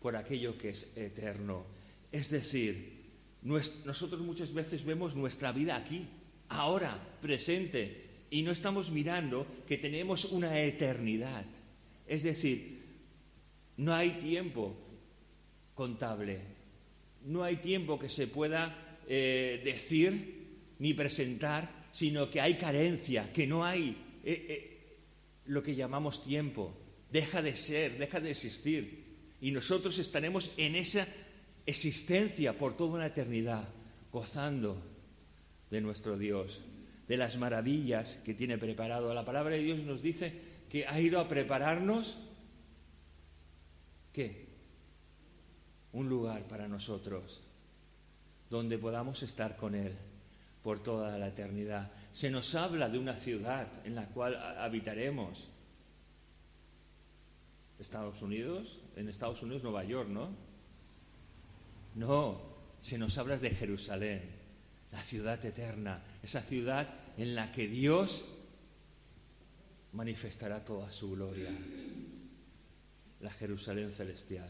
por 0.00 0.14
aquello 0.14 0.58
que 0.58 0.70
es 0.70 0.96
eterno. 0.96 1.64
Es 2.12 2.30
decir, 2.30 3.00
nosotros 3.42 4.20
muchas 4.20 4.52
veces 4.52 4.84
vemos 4.84 5.16
nuestra 5.16 5.52
vida 5.52 5.76
aquí, 5.76 6.06
ahora, 6.48 7.16
presente, 7.20 8.08
y 8.30 8.42
no 8.42 8.52
estamos 8.52 8.90
mirando 8.90 9.46
que 9.66 9.78
tenemos 9.78 10.26
una 10.26 10.60
eternidad. 10.60 11.46
Es 12.06 12.22
decir, 12.22 12.82
no 13.78 13.94
hay 13.94 14.10
tiempo 14.12 14.76
contable, 15.74 16.40
no 17.24 17.42
hay 17.42 17.56
tiempo 17.56 17.98
que 17.98 18.10
se 18.10 18.26
pueda 18.26 18.98
eh, 19.08 19.62
decir 19.64 20.40
ni 20.80 20.94
presentar, 20.94 21.70
sino 21.92 22.28
que 22.30 22.40
hay 22.40 22.56
carencia, 22.56 23.32
que 23.32 23.46
no 23.46 23.64
hay 23.64 23.90
eh, 24.24 24.46
eh, 24.48 24.98
lo 25.46 25.62
que 25.62 25.76
llamamos 25.76 26.24
tiempo. 26.24 26.74
Deja 27.12 27.42
de 27.42 27.54
ser, 27.54 27.98
deja 27.98 28.18
de 28.18 28.30
existir. 28.30 29.04
Y 29.40 29.50
nosotros 29.52 29.98
estaremos 29.98 30.52
en 30.56 30.74
esa 30.74 31.06
existencia 31.66 32.56
por 32.56 32.76
toda 32.76 32.94
una 32.94 33.06
eternidad, 33.06 33.68
gozando 34.10 34.82
de 35.70 35.80
nuestro 35.80 36.18
Dios 36.18 36.62
de 37.06 37.16
las 37.16 37.36
maravillas 37.36 38.16
que 38.24 38.34
tiene 38.34 38.56
preparado. 38.56 39.12
La 39.12 39.24
palabra 39.24 39.56
de 39.56 39.62
Dios 39.62 39.82
nos 39.84 40.00
dice 40.00 40.32
que 40.70 40.86
ha 40.86 40.98
ido 40.98 41.20
a 41.20 41.28
prepararnos, 41.28 42.16
¿qué? 44.12 44.48
Un 45.92 46.08
lugar 46.08 46.46
para 46.48 46.68
nosotros, 46.68 47.42
donde 48.48 48.78
podamos 48.78 49.22
estar 49.22 49.56
con 49.56 49.74
Él 49.74 49.92
por 50.62 50.82
toda 50.82 51.16
la 51.18 51.28
eternidad. 51.28 51.90
Se 52.12 52.30
nos 52.30 52.54
habla 52.54 52.88
de 52.88 52.98
una 52.98 53.14
ciudad 53.14 53.66
en 53.84 53.94
la 53.94 54.06
cual 54.06 54.36
habitaremos. 54.58 55.48
Estados 57.78 58.20
Unidos, 58.20 58.78
en 58.96 59.08
Estados 59.08 59.42
Unidos 59.42 59.62
Nueva 59.62 59.84
York, 59.84 60.08
¿no? 60.08 60.28
No, 61.94 62.40
se 62.78 62.98
nos 62.98 63.16
habla 63.16 63.38
de 63.38 63.50
Jerusalén, 63.50 64.22
la 64.92 65.02
ciudad 65.02 65.42
eterna, 65.44 66.02
esa 66.22 66.42
ciudad 66.42 66.88
en 67.16 67.34
la 67.34 67.50
que 67.52 67.68
Dios 67.68 68.24
manifestará 69.92 70.64
toda 70.64 70.92
su 70.92 71.12
gloria, 71.12 71.50
la 73.20 73.30
Jerusalén 73.30 73.90
celestial, 73.92 74.48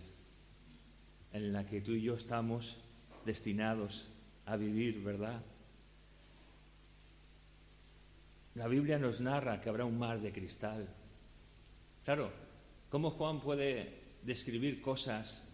en 1.32 1.52
la 1.52 1.64
que 1.64 1.80
tú 1.80 1.92
y 1.92 2.02
yo 2.02 2.14
estamos 2.14 2.78
destinados 3.24 4.08
a 4.46 4.56
vivir, 4.56 5.02
¿verdad? 5.02 5.40
La 8.54 8.66
Biblia 8.66 8.98
nos 8.98 9.20
narra 9.20 9.60
que 9.60 9.68
habrá 9.68 9.84
un 9.84 9.98
mar 9.98 10.20
de 10.20 10.32
cristal. 10.32 10.88
Claro, 12.04 12.32
¿cómo 12.88 13.10
Juan 13.10 13.40
puede 13.40 14.18
describir 14.22 14.80
cosas 14.80 15.46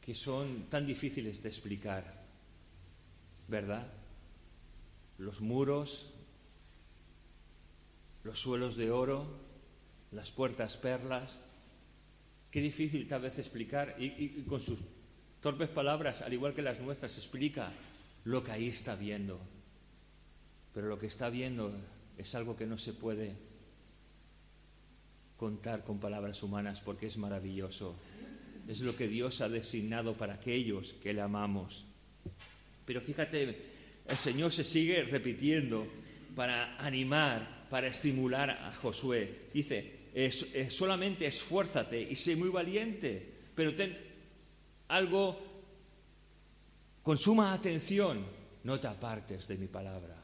que 0.00 0.14
son 0.14 0.70
tan 0.70 0.86
difíciles 0.86 1.42
de 1.42 1.48
explicar? 1.48 2.24
¿Verdad? 3.48 3.86
los 5.18 5.40
muros 5.40 6.10
los 8.24 8.40
suelos 8.40 8.76
de 8.76 8.90
oro, 8.90 9.26
las 10.10 10.30
puertas 10.32 10.78
perlas. 10.78 11.42
Qué 12.50 12.60
difícil 12.60 13.06
tal 13.06 13.20
vez 13.20 13.38
explicar 13.38 13.96
y, 13.98 14.42
con 14.44 14.60
sus 14.60 14.78
torpes 15.40 15.68
palabras, 15.68 16.22
al 16.22 16.32
igual 16.32 16.54
que 16.54 16.62
las 16.62 16.80
nuestras, 16.80 17.18
explica 17.18 17.70
lo 18.24 18.42
que 18.42 18.52
ahí 18.52 18.68
está 18.68 18.96
viendo. 18.96 19.38
Pero 20.74 20.88
lo 20.88 20.98
que 20.98 21.06
está 21.06 21.30
viendo 21.30 21.72
es 22.18 22.34
algo 22.34 22.56
que 22.56 22.66
no 22.66 22.76
se 22.76 22.92
puede 22.92 23.36
contar 25.36 25.84
con 25.84 25.98
palabras 25.98 26.42
humanas 26.42 26.80
porque 26.80 27.06
es 27.06 27.16
maravilloso. 27.16 27.94
Es 28.66 28.80
lo 28.80 28.96
que 28.96 29.06
Dios 29.06 29.40
ha 29.40 29.48
designado 29.48 30.14
para 30.14 30.34
aquellos 30.34 30.94
que 30.94 31.12
le 31.12 31.20
amamos. 31.20 31.84
Pero 32.84 33.00
fíjate, 33.00 33.56
el 34.06 34.16
Señor 34.16 34.52
se 34.52 34.64
sigue 34.64 35.04
repitiendo 35.04 35.86
para 36.34 36.76
animar, 36.78 37.66
para 37.70 37.86
estimular 37.86 38.50
a 38.50 38.72
Josué. 38.74 39.48
Dice, 39.52 40.10
solamente 40.70 41.26
esfuérzate 41.26 42.00
y 42.00 42.16
sé 42.16 42.36
muy 42.36 42.48
valiente, 42.48 43.34
pero 43.54 43.74
ten 43.74 43.96
algo 44.88 45.40
con 47.02 47.16
suma 47.18 47.52
atención, 47.52 48.24
no 48.64 48.80
te 48.80 48.88
apartes 48.88 49.46
de 49.46 49.58
mi 49.58 49.66
palabra. 49.66 50.23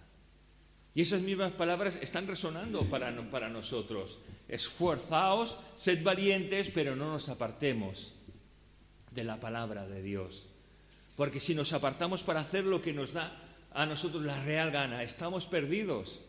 Y 0.94 1.02
esas 1.02 1.22
mismas 1.22 1.52
palabras 1.52 1.98
están 2.02 2.26
resonando 2.26 2.88
para, 2.88 3.14
para 3.30 3.48
nosotros. 3.48 4.18
Esforzaos, 4.48 5.58
sed 5.76 6.02
valientes, 6.02 6.70
pero 6.74 6.96
no 6.96 7.12
nos 7.12 7.28
apartemos 7.28 8.14
de 9.12 9.24
la 9.24 9.38
palabra 9.38 9.86
de 9.86 10.02
Dios. 10.02 10.48
Porque 11.16 11.38
si 11.38 11.54
nos 11.54 11.72
apartamos 11.72 12.24
para 12.24 12.40
hacer 12.40 12.64
lo 12.64 12.82
que 12.82 12.92
nos 12.92 13.12
da 13.12 13.36
a 13.72 13.86
nosotros 13.86 14.24
la 14.24 14.42
real 14.42 14.70
gana, 14.70 15.02
estamos 15.02 15.46
perdidos. 15.46 16.20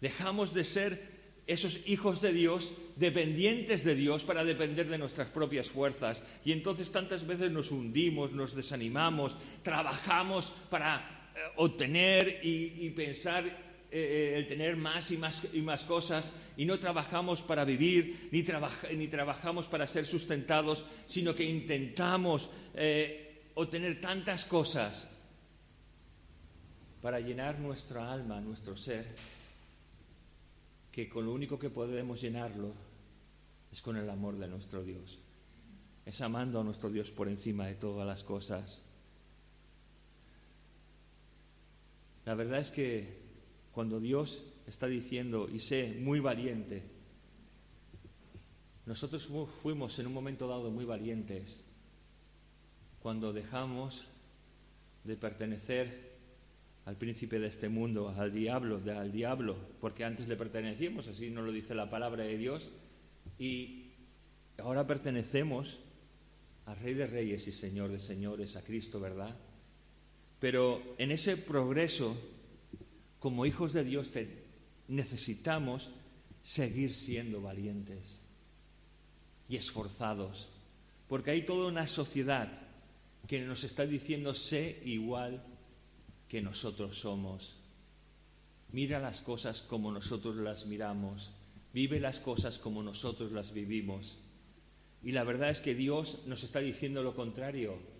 Dejamos 0.00 0.54
de 0.54 0.64
ser 0.64 1.12
esos 1.46 1.86
hijos 1.86 2.22
de 2.22 2.32
Dios 2.32 2.72
dependientes 2.96 3.84
de 3.84 3.94
Dios 3.94 4.22
para 4.24 4.44
depender 4.44 4.88
de 4.88 4.98
nuestras 4.98 5.28
propias 5.28 5.68
fuerzas. 5.68 6.22
Y 6.44 6.52
entonces 6.52 6.90
tantas 6.90 7.26
veces 7.26 7.50
nos 7.50 7.70
hundimos, 7.70 8.32
nos 8.32 8.54
desanimamos, 8.54 9.36
trabajamos 9.62 10.52
para 10.70 11.21
obtener 11.56 12.40
y, 12.42 12.90
pensar 12.90 13.46
eh, 13.46 13.52
eh, 13.90 14.34
el 14.36 14.46
tener 14.46 14.76
más 14.76 15.10
y 15.10 15.16
más 15.16 15.46
y 15.52 15.60
más 15.60 15.84
cosas 15.84 16.32
y 16.56 16.64
no 16.64 16.78
trabajamos 16.78 17.42
para 17.42 17.64
vivir 17.64 18.28
ni, 18.32 18.44
ni 18.96 19.08
trabajamos 19.08 19.66
para 19.66 19.86
ser 19.86 20.06
sustentados, 20.06 20.84
sino 21.06 21.34
que 21.34 21.44
intentamos 21.44 22.50
obtener 23.54 24.00
tantas 24.00 24.44
cosas 24.44 25.08
para 27.02 27.18
llenar 27.18 27.58
nuestra 27.58 28.12
alma, 28.12 28.40
nuestro 28.40 28.76
ser, 28.76 29.04
que 30.92 31.08
con 31.08 31.26
lo 31.26 31.32
único 31.32 31.58
que 31.58 31.68
podemos 31.68 32.20
llenarlo 32.20 32.72
es 33.72 33.82
con 33.82 33.96
el 33.96 34.08
amor 34.08 34.38
de 34.38 34.46
nuestro 34.46 34.84
Dios. 34.84 35.18
Es 36.06 36.20
amando 36.20 36.60
a 36.60 36.64
nuestro 36.64 36.90
Dios 36.90 37.10
por 37.10 37.28
encima 37.28 37.66
de 37.66 37.74
todas 37.74 38.06
las 38.06 38.22
cosas. 38.22 38.82
La 42.24 42.34
verdad 42.34 42.60
es 42.60 42.70
que 42.70 43.22
cuando 43.72 43.98
Dios 44.00 44.44
está 44.66 44.86
diciendo, 44.86 45.48
y 45.52 45.58
sé, 45.58 45.96
muy 46.00 46.20
valiente, 46.20 46.82
nosotros 48.86 49.30
fuimos 49.62 49.98
en 49.98 50.06
un 50.06 50.12
momento 50.12 50.46
dado 50.46 50.70
muy 50.70 50.84
valientes 50.84 51.64
cuando 53.00 53.32
dejamos 53.32 54.06
de 55.04 55.16
pertenecer 55.16 56.12
al 56.84 56.96
príncipe 56.96 57.38
de 57.38 57.46
este 57.46 57.68
mundo, 57.68 58.08
al 58.08 58.32
diablo, 58.32 58.80
al 58.96 59.12
diablo, 59.12 59.56
porque 59.80 60.04
antes 60.04 60.28
le 60.28 60.36
pertenecíamos, 60.36 61.08
así 61.08 61.30
nos 61.30 61.44
lo 61.44 61.52
dice 61.52 61.74
la 61.74 61.90
palabra 61.90 62.24
de 62.24 62.36
Dios, 62.36 62.70
y 63.38 63.84
ahora 64.58 64.86
pertenecemos 64.86 65.80
al 66.66 66.76
Rey 66.78 66.94
de 66.94 67.06
Reyes 67.06 67.46
y 67.46 67.52
Señor 67.52 67.90
de 67.90 67.98
Señores, 67.98 68.56
a 68.56 68.62
Cristo, 68.62 69.00
¿verdad? 69.00 69.36
Pero 70.42 70.82
en 70.98 71.12
ese 71.12 71.36
progreso, 71.36 72.16
como 73.20 73.46
hijos 73.46 73.72
de 73.72 73.84
Dios, 73.84 74.10
necesitamos 74.88 75.92
seguir 76.42 76.92
siendo 76.94 77.40
valientes 77.40 78.20
y 79.48 79.54
esforzados, 79.54 80.50
porque 81.06 81.30
hay 81.30 81.46
toda 81.46 81.68
una 81.68 81.86
sociedad 81.86 82.50
que 83.28 83.42
nos 83.42 83.62
está 83.62 83.86
diciendo 83.86 84.34
sé 84.34 84.82
igual 84.84 85.44
que 86.26 86.42
nosotros 86.42 86.98
somos. 86.98 87.54
Mira 88.72 88.98
las 88.98 89.20
cosas 89.20 89.62
como 89.62 89.92
nosotros 89.92 90.34
las 90.34 90.66
miramos, 90.66 91.30
vive 91.72 92.00
las 92.00 92.18
cosas 92.18 92.58
como 92.58 92.82
nosotros 92.82 93.30
las 93.30 93.52
vivimos. 93.52 94.18
Y 95.04 95.12
la 95.12 95.22
verdad 95.22 95.50
es 95.50 95.60
que 95.60 95.76
Dios 95.76 96.18
nos 96.26 96.42
está 96.42 96.58
diciendo 96.58 97.04
lo 97.04 97.14
contrario. 97.14 97.91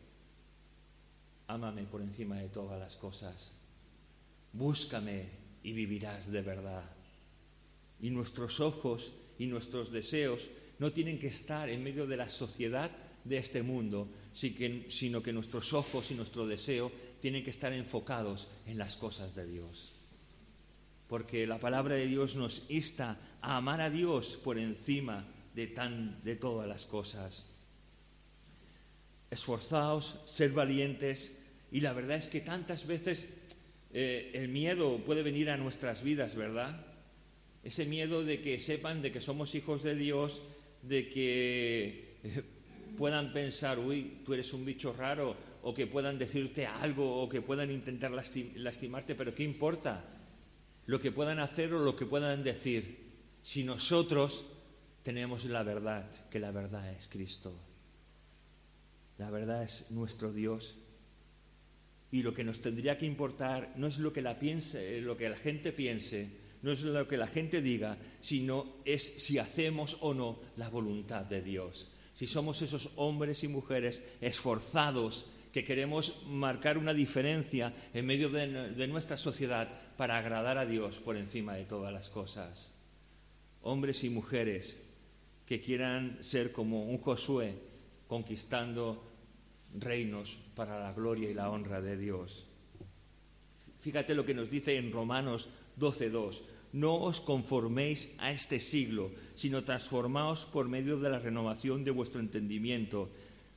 Ámame 1.53 1.85
por 1.85 2.01
encima 2.01 2.37
de 2.41 2.49
todas 2.49 2.81
las 2.81 2.97
cosas. 2.97 3.53
Búscame 4.55 5.29
y 5.63 5.73
vivirás 5.73 6.33
de 6.33 6.41
verdad. 6.41 6.89
Y 8.01 8.09
nuestros 8.09 8.61
ojos 8.61 9.13
y 9.39 9.45
nuestros 9.45 9.93
deseos 9.93 10.49
no 10.79 10.93
tienen 10.93 11.19
que 11.19 11.27
estar 11.27 11.69
en 11.69 11.85
medio 11.85 12.07
de 12.07 12.17
la 12.17 12.31
sociedad 12.31 12.91
de 13.23 13.37
este 13.37 13.63
mundo, 13.63 14.09
sino 14.33 15.23
que 15.23 15.33
nuestros 15.35 15.75
ojos 15.75 16.11
y 16.11 16.15
nuestro 16.15 16.47
deseo 16.47 16.91
tienen 17.21 17.45
que 17.45 17.51
estar 17.51 17.75
enfocados 17.75 18.49
en 18.65 18.79
las 18.79 18.97
cosas 18.97 19.35
de 19.35 19.47
Dios. 19.47 19.93
Porque 21.07 21.47
la 21.47 21.59
palabra 21.59 21.97
de 21.97 22.07
Dios 22.07 22.35
nos 22.35 22.65
insta 22.71 23.19
a 23.43 23.59
amar 23.59 23.83
a 23.83 23.91
Dios 23.91 24.41
por 24.43 24.59
encima 24.59 25.27
de, 25.55 25.67
tan, 25.67 26.25
de 26.25 26.35
todas 26.35 26.67
las 26.67 26.87
cosas. 26.87 27.45
Esforzaos, 29.31 30.19
ser 30.25 30.53
valientes, 30.53 31.42
y 31.73 31.81
la 31.81 31.95
verdad 31.95 32.19
es 32.19 32.29
que 32.29 32.43
tantas 32.43 32.87
veces 32.87 33.27
eh, 33.95 34.31
el 34.35 34.49
miedo 34.49 34.99
puede 34.99 35.23
venir 35.23 35.49
a 35.49 35.57
nuestras 35.57 36.03
vidas, 36.03 36.37
¿verdad? 36.37 36.85
Ese 37.65 37.87
miedo 37.87 38.23
de 38.23 38.43
que 38.43 38.61
sepan 38.61 39.01
de 39.01 39.11
que 39.11 39.23
somos 39.23 39.55
hijos 39.55 39.83
de 39.83 39.95
Dios, 39.95 40.43
de 40.83 41.09
que 41.09 42.19
eh, 42.23 42.43
puedan 42.99 43.33
pensar, 43.33 43.79
uy, 43.79 44.19
tú 44.23 44.35
eres 44.35 44.53
un 44.53 44.67
bicho 44.67 44.93
raro, 44.93 45.35
o 45.63 45.73
que 45.73 45.87
puedan 45.87 46.19
decirte 46.19 46.67
algo, 46.67 47.23
o 47.23 47.29
que 47.29 47.41
puedan 47.41 47.71
intentar 47.71 48.11
lastimarte, 48.11 49.15
pero 49.15 49.35
¿qué 49.35 49.43
importa? 49.43 50.05
Lo 50.85 51.01
que 51.01 51.11
puedan 51.11 51.39
hacer 51.39 51.73
o 51.73 51.79
lo 51.79 51.97
que 51.97 52.05
puedan 52.05 52.45
decir, 52.45 52.99
si 53.43 53.65
nosotros 53.65 54.45
tenemos 55.03 55.47
la 55.47 55.63
verdad, 55.63 56.11
que 56.29 56.39
la 56.39 56.51
verdad 56.51 56.93
es 56.93 57.09
Cristo. 57.09 57.55
La 59.17 59.31
verdad 59.31 59.63
es 59.63 59.91
nuestro 59.91 60.33
Dios 60.33 60.77
y 62.13 62.23
lo 62.23 62.35
que 62.35 62.45
nos 62.45 62.61
tendría 62.61 62.99
que 62.99 63.07
importar 63.07 63.73
no 63.77 63.87
es 63.87 63.99
lo 63.99 64.13
que 64.13 64.21
la 64.21 64.39
piense, 64.39 65.01
lo 65.01 65.17
que 65.17 65.31
la 65.31 65.37
gente 65.37 65.73
piense, 65.73 66.29
no 66.61 66.71
es 66.71 66.83
lo 66.83 67.09
que 67.09 67.17
la 67.17 67.27
gente 67.27 67.63
diga, 67.63 67.97
sino 68.21 68.77
es 68.85 69.03
si 69.03 69.39
hacemos 69.39 69.97
o 70.03 70.13
no 70.13 70.39
la 70.57 70.69
voluntad 70.69 71.25
de 71.25 71.41
Dios. 71.41 71.91
Si 72.13 72.27
somos 72.27 72.61
esos 72.61 72.91
hombres 72.97 73.43
y 73.45 73.49
mujeres 73.49 74.03
esforzados 74.21 75.27
que 75.53 75.65
queremos 75.65 76.23
marcar 76.29 76.77
una 76.77 76.93
diferencia 76.93 77.75
en 77.95 78.05
medio 78.05 78.29
de, 78.29 78.73
de 78.73 78.87
nuestra 78.87 79.17
sociedad 79.17 79.69
para 79.97 80.19
agradar 80.19 80.59
a 80.59 80.67
Dios 80.67 81.01
por 81.01 81.17
encima 81.17 81.55
de 81.55 81.65
todas 81.65 81.93
las 81.93 82.11
cosas. 82.11 82.75
Hombres 83.63 84.05
y 84.05 84.11
mujeres 84.11 84.83
que 85.47 85.63
quieran 85.63 86.19
ser 86.23 86.53
como 86.53 86.85
un 86.85 86.99
Josué 86.99 87.55
conquistando 88.07 89.12
reinos 89.79 90.39
para 90.55 90.79
la 90.79 90.93
gloria 90.93 91.31
y 91.31 91.35
la 91.35 91.51
honra 91.51 91.81
de 91.81 91.97
Dios. 91.97 92.47
Fíjate 93.79 94.15
lo 94.15 94.25
que 94.25 94.35
nos 94.35 94.51
dice 94.51 94.77
en 94.77 94.93
Romanos 94.93 95.49
12.2. 95.79 96.43
No 96.73 96.97
os 96.97 97.21
conforméis 97.21 98.15
a 98.19 98.31
este 98.31 98.61
siglo, 98.61 99.11
sino 99.35 99.65
transformaos 99.65 100.47
por 100.47 100.69
medio 100.69 100.99
de 100.99 101.11
la 101.11 101.19
renovación 101.19 101.85
de 101.85 101.91
vuestro 101.91 102.21
entendimiento, 102.21 103.11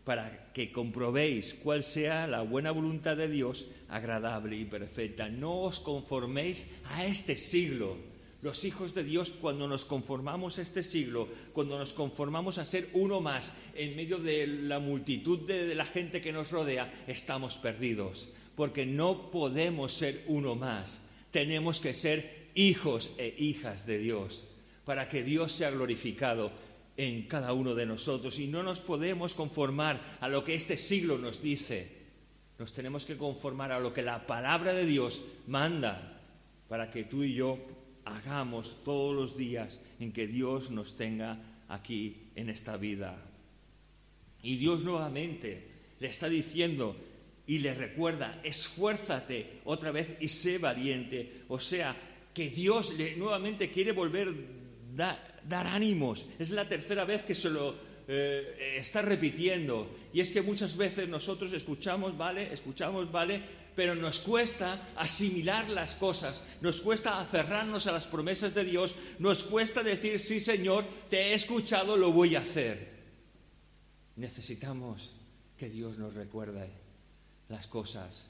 para 0.04 0.52
que 0.52 0.72
comprobéis 0.72 1.54
cuál 1.56 1.84
sea 1.84 2.28
la 2.28 2.42
buena 2.42 2.72
voluntad 2.72 3.16
de 3.16 3.30
Dios, 3.30 3.68
agradable 3.88 4.58
y 4.58 4.66
perfecta. 4.66 5.30
No 5.30 5.62
os 5.62 5.80
conforméis 5.80 6.68
a 6.86 7.06
este 7.06 7.36
siglo, 7.36 7.98
los 8.46 8.64
hijos 8.64 8.94
de 8.94 9.04
Dios, 9.04 9.32
cuando 9.32 9.68
nos 9.68 9.86
conformamos 9.86 10.60
este 10.60 10.84
siglo, 10.84 11.28
cuando 11.52 11.80
nos 11.80 11.94
conformamos 11.94 12.60
a 12.60 12.66
ser 12.68 12.90
uno 12.94 13.20
más 13.20 13.52
en 13.74 13.96
medio 13.96 14.20
de 14.20 14.46
la 14.46 14.78
multitud 14.78 15.48
de, 15.48 15.74
la 15.74 15.84
gente 15.84 16.22
que 16.22 16.32
nos 16.32 16.52
rodea, 16.52 16.94
estamos 17.08 17.58
perdidos, 17.58 18.30
porque 18.56 18.86
no 18.86 19.32
podemos 19.32 19.94
ser 19.94 20.24
uno 20.28 20.54
más. 20.54 21.02
Tenemos 21.32 21.80
que 21.80 21.96
ser 21.96 22.52
hijos 22.54 23.14
e 23.18 23.34
hijas 23.36 23.88
de 23.88 23.98
Dios, 23.98 24.46
para 24.86 25.10
que 25.10 25.24
Dios 25.24 25.52
sea 25.52 25.72
glorificado 25.72 26.52
en 26.98 27.24
cada 27.24 27.52
uno 27.52 27.74
de 27.74 27.88
nosotros. 27.88 28.38
Y 28.38 28.46
no 28.46 28.62
nos 28.62 28.80
podemos 28.80 29.34
conformar 29.34 30.20
a 30.22 30.30
lo 30.30 30.44
que 30.44 30.54
este 30.54 30.78
siglo 30.78 31.18
nos 31.18 31.42
dice. 31.42 31.90
Nos 32.60 32.74
tenemos 32.74 33.08
que 33.08 33.18
conformar 33.18 33.72
a 33.72 33.80
lo 33.80 33.92
que 33.92 34.04
la 34.04 34.28
palabra 34.28 34.76
de 34.76 34.86
Dios 34.86 35.24
manda 35.48 36.22
para 36.70 36.92
que 36.92 37.06
tú 37.06 37.24
y 37.24 37.34
yo 37.34 37.58
hagamos 38.06 38.84
todos 38.84 39.16
los 39.16 39.38
días 39.38 39.82
en 40.00 40.12
que 40.12 40.28
Dios 40.28 40.72
nos 40.72 40.96
tenga 40.96 41.38
aquí 41.68 42.30
en 42.36 42.50
esta 42.50 42.78
vida. 42.78 43.18
Y 44.44 44.58
Dios 44.58 44.84
nuevamente 44.84 45.68
le 46.00 46.08
está 46.08 46.30
diciendo 46.30 46.96
y 47.48 47.60
le 47.60 47.74
recuerda, 47.74 48.40
esfuérzate 48.44 49.62
otra 49.66 49.92
vez 49.92 50.18
y 50.20 50.28
sé 50.28 50.58
valiente. 50.58 51.44
O 51.48 51.60
sea, 51.60 51.96
que 52.34 52.50
Dios 52.50 52.94
le, 52.98 53.16
nuevamente 53.16 53.72
quiere 53.72 53.92
volver 53.92 54.30
a 55.00 55.18
dar 55.48 55.68
ánimos. 55.68 56.28
Es 56.40 56.50
la 56.52 56.68
tercera 56.68 57.06
vez 57.06 57.24
que 57.24 57.36
se 57.36 57.50
lo 57.50 57.76
eh, 58.08 58.76
está 58.78 59.02
repitiendo. 59.02 59.96
Y 60.14 60.22
es 60.22 60.32
que 60.32 60.42
muchas 60.42 60.78
veces 60.78 61.08
nosotros 61.08 61.54
escuchamos, 61.54 62.18
¿vale? 62.18 62.54
Escuchamos, 62.54 63.12
¿vale? 63.12 63.42
Pero 63.76 63.94
nos 63.94 64.20
cuesta 64.20 64.94
asimilar 64.96 65.70
las 65.70 65.96
cosas, 65.96 66.42
nos 66.62 66.82
cuesta 66.82 67.20
aferrarnos 67.20 67.88
a 67.88 67.92
las 67.92 68.08
promesas 68.08 68.56
de 68.56 68.64
Dios, 68.64 68.96
nos 69.20 69.44
cuesta 69.44 69.84
decir, 69.84 70.20
sí 70.20 70.40
Señor, 70.40 70.86
te 71.10 71.18
he 71.18 71.34
escuchado, 71.34 71.98
lo 71.98 72.12
voy 72.12 72.36
a 72.36 72.40
hacer. 72.40 72.96
Necesitamos 74.16 75.12
que 75.58 75.70
Dios 75.70 75.98
nos 75.98 76.14
recuerde 76.14 76.70
las 77.50 77.68
cosas. 77.68 78.30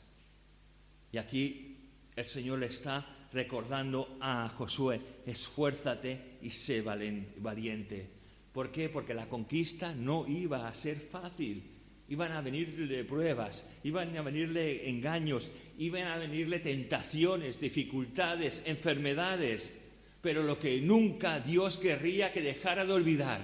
Y 1.11 1.17
aquí 1.17 1.89
el 2.15 2.25
Señor 2.25 2.59
le 2.59 2.67
está 2.67 3.05
recordando 3.31 4.17
a 4.21 4.49
Josué, 4.49 5.01
esfuérzate 5.25 6.37
y 6.41 6.49
sé 6.49 6.81
valiente. 6.81 8.09
¿Por 8.51 8.71
qué? 8.71 8.89
Porque 8.89 9.13
la 9.13 9.27
conquista 9.27 9.93
no 9.93 10.25
iba 10.27 10.67
a 10.67 10.73
ser 10.73 10.99
fácil. 10.99 11.74
Iban 12.07 12.31
a 12.33 12.41
venirle 12.41 13.03
pruebas, 13.03 13.65
iban 13.83 14.15
a 14.15 14.21
venirle 14.21 14.89
engaños, 14.89 15.49
iban 15.79 16.03
a 16.03 16.17
venirle 16.17 16.59
tentaciones, 16.59 17.59
dificultades, 17.59 18.61
enfermedades. 18.65 19.73
Pero 20.21 20.43
lo 20.43 20.59
que 20.59 20.81
nunca 20.81 21.39
Dios 21.39 21.77
querría 21.77 22.31
que 22.31 22.41
dejara 22.41 22.85
de 22.85 22.93
olvidar 22.93 23.41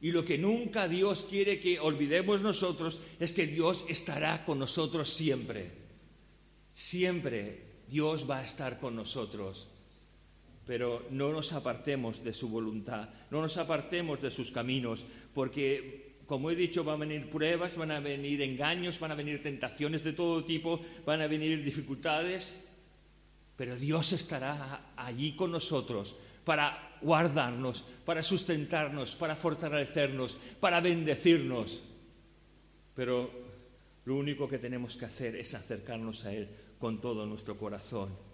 y 0.00 0.10
lo 0.10 0.24
que 0.24 0.38
nunca 0.38 0.88
Dios 0.88 1.26
quiere 1.28 1.58
que 1.58 1.80
olvidemos 1.80 2.42
nosotros 2.42 3.00
es 3.18 3.32
que 3.32 3.46
Dios 3.46 3.84
estará 3.88 4.44
con 4.44 4.58
nosotros 4.58 5.12
siempre. 5.12 5.70
Siempre 6.72 7.62
Dios 7.88 8.28
va 8.28 8.38
a 8.38 8.44
estar 8.44 8.78
con 8.78 8.96
nosotros 8.96 9.68
pero 10.66 11.06
no 11.10 11.30
nos 11.30 11.52
apartemos 11.52 12.24
de 12.24 12.34
su 12.34 12.48
voluntad, 12.48 13.08
no 13.30 13.40
nos 13.40 13.56
apartemos 13.56 14.20
de 14.20 14.32
sus 14.32 14.50
caminos, 14.50 15.06
porque, 15.32 16.05
como 16.26 16.50
he 16.50 16.56
dicho, 16.56 16.84
van 16.84 16.96
a 16.96 17.06
venir 17.06 17.30
pruebas, 17.30 17.76
van 17.76 17.90
a 17.90 18.00
venir 18.00 18.42
engaños, 18.42 18.98
van 18.98 19.12
a 19.12 19.14
venir 19.14 19.42
tentaciones 19.42 20.02
de 20.02 20.12
todo 20.12 20.44
tipo, 20.44 20.80
van 21.04 21.22
a 21.22 21.26
venir 21.26 21.62
dificultades, 21.62 22.64
pero 23.56 23.76
Dios 23.76 24.12
estará 24.12 24.92
allí 24.96 25.36
con 25.36 25.52
nosotros 25.52 26.16
para 26.44 26.98
guardarnos, 27.00 27.84
para 28.04 28.22
sustentarnos, 28.22 29.14
para 29.14 29.36
fortalecernos, 29.36 30.36
para 30.60 30.80
bendecirnos. 30.80 31.82
Pero 32.94 33.30
lo 34.04 34.16
único 34.16 34.48
que 34.48 34.58
tenemos 34.58 34.96
que 34.96 35.04
hacer 35.04 35.36
es 35.36 35.54
acercarnos 35.54 36.24
a 36.24 36.32
Él 36.32 36.48
con 36.78 37.00
todo 37.00 37.24
nuestro 37.26 37.56
corazón 37.56 38.26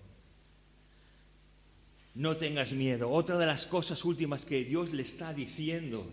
no 2.15 2.37
tengas 2.37 2.73
miedo. 2.73 3.11
Otra 3.11 3.39
de 3.39 3.47
las 3.47 3.67
cosas 3.67 4.05
últimas 4.05 4.45
que 4.45 4.65
Dios 4.65 4.93
le 4.93 5.03
está 5.03 5.33
diciendo 5.33 6.13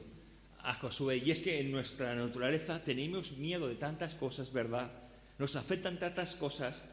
y 1.23 1.31
es 1.31 1.41
que 1.41 1.59
en 1.59 1.71
nuestra 1.71 2.13
naturaleza 2.15 2.83
tenemos 2.83 3.33
miedo 3.33 3.67
de 3.67 3.75
tantas 3.75 4.15
cosas, 4.15 4.51
¿verdad? 4.53 4.91
Nos 5.37 5.55
afectan 5.55 5.97
tantas 5.97 6.35
cosas 6.35 6.83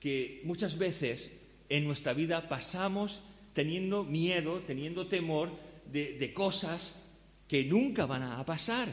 que 0.00 0.42
muchas 0.44 0.76
veces 0.76 1.32
en 1.68 1.84
nuestra 1.84 2.12
vida 2.12 2.48
pasamos 2.48 3.22
teniendo 3.54 4.04
miedo, 4.04 4.60
teniendo 4.66 5.06
temor 5.06 5.50
de, 5.90 6.32
cosas 6.34 7.02
que 7.48 7.64
nunca 7.64 8.06
van 8.06 8.22
a 8.22 8.44
pasar 8.44 8.88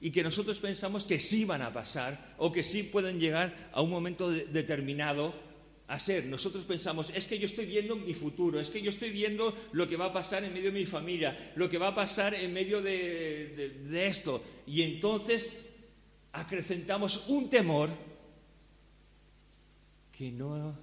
y 0.00 0.10
que 0.10 0.22
nosotros 0.22 0.58
pensamos 0.58 1.04
que 1.04 1.18
sí 1.18 1.44
van 1.44 1.62
a 1.62 1.72
pasar 1.72 2.34
o 2.38 2.52
que 2.52 2.62
sí 2.62 2.82
pueden 2.82 3.18
llegar 3.18 3.70
a 3.72 3.80
un 3.80 3.90
momento 3.90 4.30
determinado 4.30 5.34
a 5.88 5.98
ser. 5.98 6.26
Nosotros 6.26 6.64
pensamos, 6.64 7.10
es 7.14 7.26
que 7.26 7.38
yo 7.38 7.46
estoy 7.46 7.66
viendo 7.66 7.96
mi 7.96 8.14
futuro, 8.14 8.60
es 8.60 8.70
que 8.70 8.82
yo 8.82 8.90
estoy 8.90 9.10
viendo 9.10 9.56
lo 9.72 9.88
que 9.88 9.96
va 9.96 10.06
a 10.06 10.12
pasar 10.12 10.44
en 10.44 10.52
medio 10.52 10.70
de 10.70 10.78
mi 10.78 10.86
familia, 10.86 11.52
lo 11.56 11.68
que 11.68 11.78
va 11.78 11.88
a 11.88 11.94
pasar 11.94 12.34
en 12.34 12.52
medio 12.52 12.80
de, 12.80 13.80
de 13.84 14.06
esto. 14.06 14.42
Y 14.66 14.82
entonces 14.82 15.50
acrecentamos 16.32 17.28
un 17.28 17.48
temor 17.48 17.90
que 20.16 20.30
no 20.30 20.78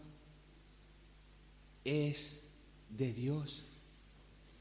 es 1.83 2.41
de 2.89 3.13
Dios. 3.13 3.63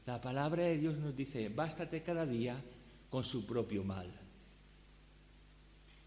La 0.05 0.21
palabra 0.21 0.63
de 0.63 0.77
Dios 0.77 0.99
nos 0.99 1.15
dice, 1.15 1.49
bástate 1.49 2.03
cada 2.03 2.27
día 2.27 2.61
con 3.09 3.23
su 3.23 3.47
propio 3.47 3.83
mal. 3.83 4.13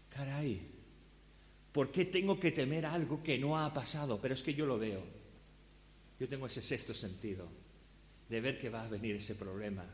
Caray, 0.09 0.78
¿Por 1.71 1.91
qué 1.91 2.05
tengo 2.05 2.39
que 2.39 2.51
temer 2.51 2.85
algo 2.85 3.21
que 3.21 3.37
no 3.37 3.57
ha 3.57 3.73
pasado? 3.73 4.19
Pero 4.21 4.33
es 4.33 4.41
que 4.41 4.53
yo 4.53 4.65
lo 4.65 4.79
veo. 4.79 5.03
Yo 6.19 6.27
tengo 6.27 6.47
ese 6.47 6.61
sexto 6.61 6.93
sentido 6.93 7.47
de 8.27 8.41
ver 8.41 8.59
que 8.59 8.69
va 8.69 8.83
a 8.83 8.89
venir 8.89 9.15
ese 9.15 9.35
problema, 9.35 9.85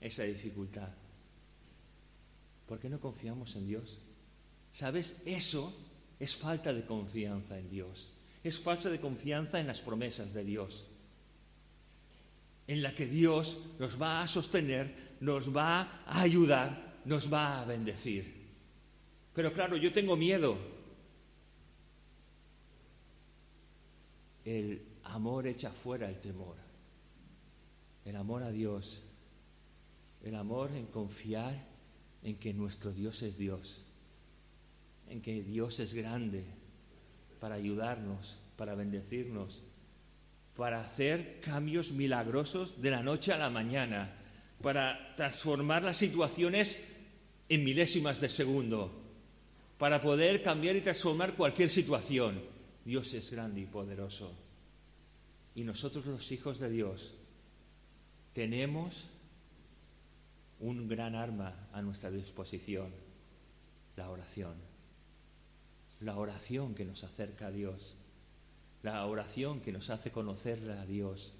esa 0.00 0.22
dificultad. 0.22 0.88
¿Por 2.66 2.78
qué 2.78 2.88
no 2.88 3.00
confiamos 3.00 3.54
en 3.56 3.66
Dios? 3.66 3.98
¿Sabes? 4.72 5.16
Eso 5.26 5.74
es 6.18 6.34
falta 6.34 6.72
de 6.72 6.84
confianza 6.84 7.58
en 7.58 7.68
Dios. 7.68 8.10
Es 8.42 8.58
falta 8.58 8.90
de 8.90 9.00
confianza 9.00 9.60
en 9.60 9.66
las 9.66 9.80
promesas 9.80 10.32
de 10.32 10.44
Dios. 10.44 10.86
En 12.66 12.82
la 12.82 12.94
que 12.94 13.06
Dios 13.06 13.60
nos 13.78 14.00
va 14.00 14.22
a 14.22 14.28
sostener, 14.28 15.16
nos 15.20 15.54
va 15.54 16.02
a 16.06 16.22
ayudar, 16.22 17.00
nos 17.04 17.32
va 17.32 17.60
a 17.60 17.64
bendecir. 17.64 18.44
Pero 19.34 19.52
claro, 19.52 19.76
yo 19.76 19.92
tengo 19.92 20.16
miedo 20.16 20.73
el 24.44 24.82
amor 25.04 25.46
echa 25.46 25.70
fuera 25.70 26.08
el 26.08 26.20
temor. 26.20 26.56
El 28.04 28.16
amor 28.16 28.42
a 28.42 28.50
Dios. 28.50 29.02
El 30.22 30.34
amor 30.34 30.70
en 30.72 30.86
confiar 30.86 31.66
en 32.22 32.36
que 32.36 32.52
nuestro 32.52 32.92
Dios 32.92 33.22
es 33.22 33.36
Dios. 33.38 33.86
En 35.08 35.20
que 35.20 35.42
Dios 35.42 35.80
es 35.80 35.94
grande 35.94 36.44
para 37.40 37.56
ayudarnos, 37.56 38.38
para 38.56 38.74
bendecirnos, 38.74 39.62
para 40.56 40.80
hacer 40.80 41.40
cambios 41.40 41.92
milagrosos 41.92 42.80
de 42.80 42.90
la 42.90 43.02
noche 43.02 43.32
a 43.32 43.38
la 43.38 43.50
mañana, 43.50 44.14
para 44.62 45.14
transformar 45.16 45.82
las 45.82 45.96
situaciones 45.96 46.82
en 47.48 47.64
milésimas 47.64 48.20
de 48.20 48.28
segundo, 48.28 48.90
para 49.78 50.00
poder 50.00 50.42
cambiar 50.42 50.76
y 50.76 50.80
transformar 50.80 51.34
cualquier 51.34 51.68
situación. 51.68 52.53
Dios 52.84 53.14
es 53.14 53.30
grande 53.30 53.60
y 53.60 53.66
poderoso. 53.66 54.34
Y 55.54 55.62
nosotros 55.62 56.04
los 56.06 56.30
hijos 56.32 56.58
de 56.58 56.70
Dios 56.70 57.14
tenemos 58.32 59.08
un 60.60 60.88
gran 60.88 61.14
arma 61.14 61.68
a 61.72 61.80
nuestra 61.80 62.10
disposición, 62.10 62.90
la 63.96 64.10
oración. 64.10 64.54
La 66.00 66.16
oración 66.16 66.74
que 66.74 66.84
nos 66.84 67.04
acerca 67.04 67.46
a 67.46 67.50
Dios, 67.50 67.96
la 68.82 69.06
oración 69.06 69.60
que 69.60 69.72
nos 69.72 69.88
hace 69.90 70.10
conocer 70.10 70.68
a 70.70 70.84
Dios. 70.84 71.32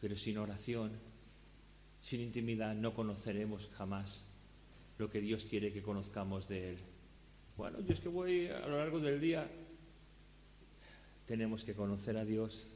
Pero 0.00 0.16
sin 0.16 0.36
oración, 0.38 0.92
sin 2.00 2.20
intimidad, 2.20 2.74
no 2.74 2.92
conoceremos 2.92 3.70
jamás 3.76 4.26
lo 4.98 5.08
que 5.08 5.20
Dios 5.20 5.46
quiere 5.46 5.72
que 5.72 5.82
conozcamos 5.82 6.48
de 6.48 6.70
Él. 6.70 6.78
Bueno, 7.56 7.80
yo 7.80 7.94
es 7.94 8.00
que 8.00 8.08
voy 8.08 8.48
a 8.48 8.66
lo 8.66 8.78
largo 8.78 9.00
del 9.00 9.20
día 9.20 9.48
tenemos 11.30 11.62
que 11.62 11.74
conocer 11.74 12.16
a 12.16 12.24
Dios 12.24 12.66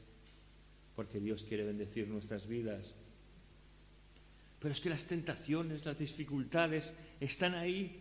porque 0.95 1.19
Dios 1.19 1.43
quiere 1.43 1.65
bendecir 1.65 2.07
nuestras 2.07 2.47
vidas. 2.47 2.93
Pero 4.59 4.71
es 4.71 4.79
que 4.79 4.89
las 4.89 5.03
tentaciones, 5.03 5.83
las 5.83 5.97
dificultades 5.97 6.93
están 7.19 7.53
ahí. 7.53 7.99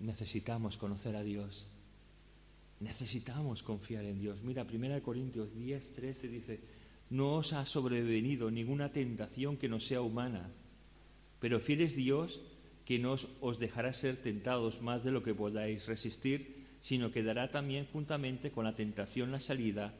Necesitamos 0.00 0.76
conocer 0.76 1.14
a 1.14 1.22
Dios. 1.22 1.68
Necesitamos 2.80 3.62
confiar 3.62 4.04
en 4.06 4.18
Dios. 4.18 4.42
Mira, 4.42 4.66
1 4.68 5.00
Corintios 5.04 5.54
10, 5.54 5.92
13 5.92 6.26
dice, 6.26 6.60
no 7.10 7.36
os 7.36 7.52
ha 7.52 7.64
sobrevenido 7.64 8.50
ninguna 8.50 8.88
tentación 8.88 9.56
que 9.56 9.68
no 9.68 9.78
sea 9.78 10.00
humana, 10.00 10.50
pero 11.38 11.60
fiel 11.60 11.82
es 11.82 11.94
Dios 11.94 12.40
que 12.84 12.98
no 12.98 13.14
os 13.40 13.58
dejará 13.60 13.92
ser 13.92 14.16
tentados 14.16 14.82
más 14.82 15.04
de 15.04 15.12
lo 15.12 15.22
que 15.22 15.32
podáis 15.32 15.86
resistir 15.86 16.61
sino 16.82 17.12
que 17.12 17.22
dará 17.22 17.48
también 17.48 17.86
juntamente 17.86 18.50
con 18.50 18.64
la 18.64 18.74
tentación 18.74 19.30
la 19.30 19.38
salida 19.38 19.94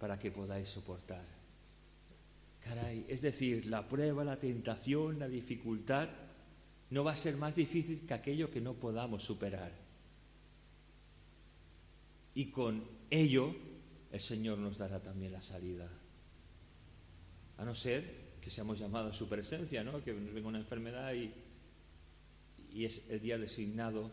para 0.00 0.18
que 0.18 0.32
podáis 0.32 0.68
soportar. 0.68 1.24
Caray, 2.64 3.06
es 3.08 3.22
decir, 3.22 3.66
la 3.66 3.88
prueba, 3.88 4.24
la 4.24 4.36
tentación, 4.36 5.20
la 5.20 5.28
dificultad 5.28 6.08
no 6.90 7.04
va 7.04 7.12
a 7.12 7.16
ser 7.16 7.36
más 7.36 7.54
difícil 7.54 8.04
que 8.04 8.14
aquello 8.14 8.50
que 8.50 8.60
no 8.60 8.74
podamos 8.74 9.22
superar. 9.22 9.70
Y 12.34 12.46
con 12.46 12.82
ello 13.08 13.54
el 14.10 14.20
Señor 14.20 14.58
nos 14.58 14.78
dará 14.78 15.00
también 15.00 15.32
la 15.32 15.42
salida. 15.42 15.88
a 17.58 17.64
no 17.64 17.74
ser 17.74 18.26
que 18.40 18.50
seamos 18.50 18.80
llamados 18.80 19.14
a 19.14 19.18
su 19.18 19.28
presencia, 19.28 19.84
¿no? 19.84 20.02
que 20.02 20.12
nos 20.12 20.34
venga 20.34 20.48
una 20.48 20.58
enfermedad 20.58 21.14
y, 21.14 21.32
y 22.72 22.84
es 22.84 23.08
el 23.10 23.20
día 23.20 23.38
designado 23.38 24.10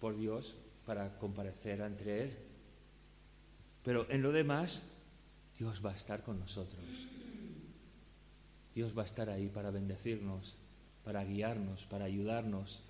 por 0.00 0.18
Dios 0.18 0.56
para 0.90 1.16
comparecer 1.18 1.82
ante 1.82 2.24
Él. 2.24 2.36
Pero 3.84 4.10
en 4.10 4.22
lo 4.22 4.32
demás, 4.32 4.82
Dios 5.56 5.80
va 5.86 5.92
a 5.92 5.94
estar 5.94 6.24
con 6.24 6.40
nosotros. 6.40 6.82
Dios 8.74 8.98
va 8.98 9.02
a 9.02 9.04
estar 9.04 9.30
ahí 9.30 9.46
para 9.46 9.70
bendecirnos, 9.70 10.56
para 11.04 11.22
guiarnos, 11.22 11.84
para 11.84 12.06
ayudarnos. 12.06 12.82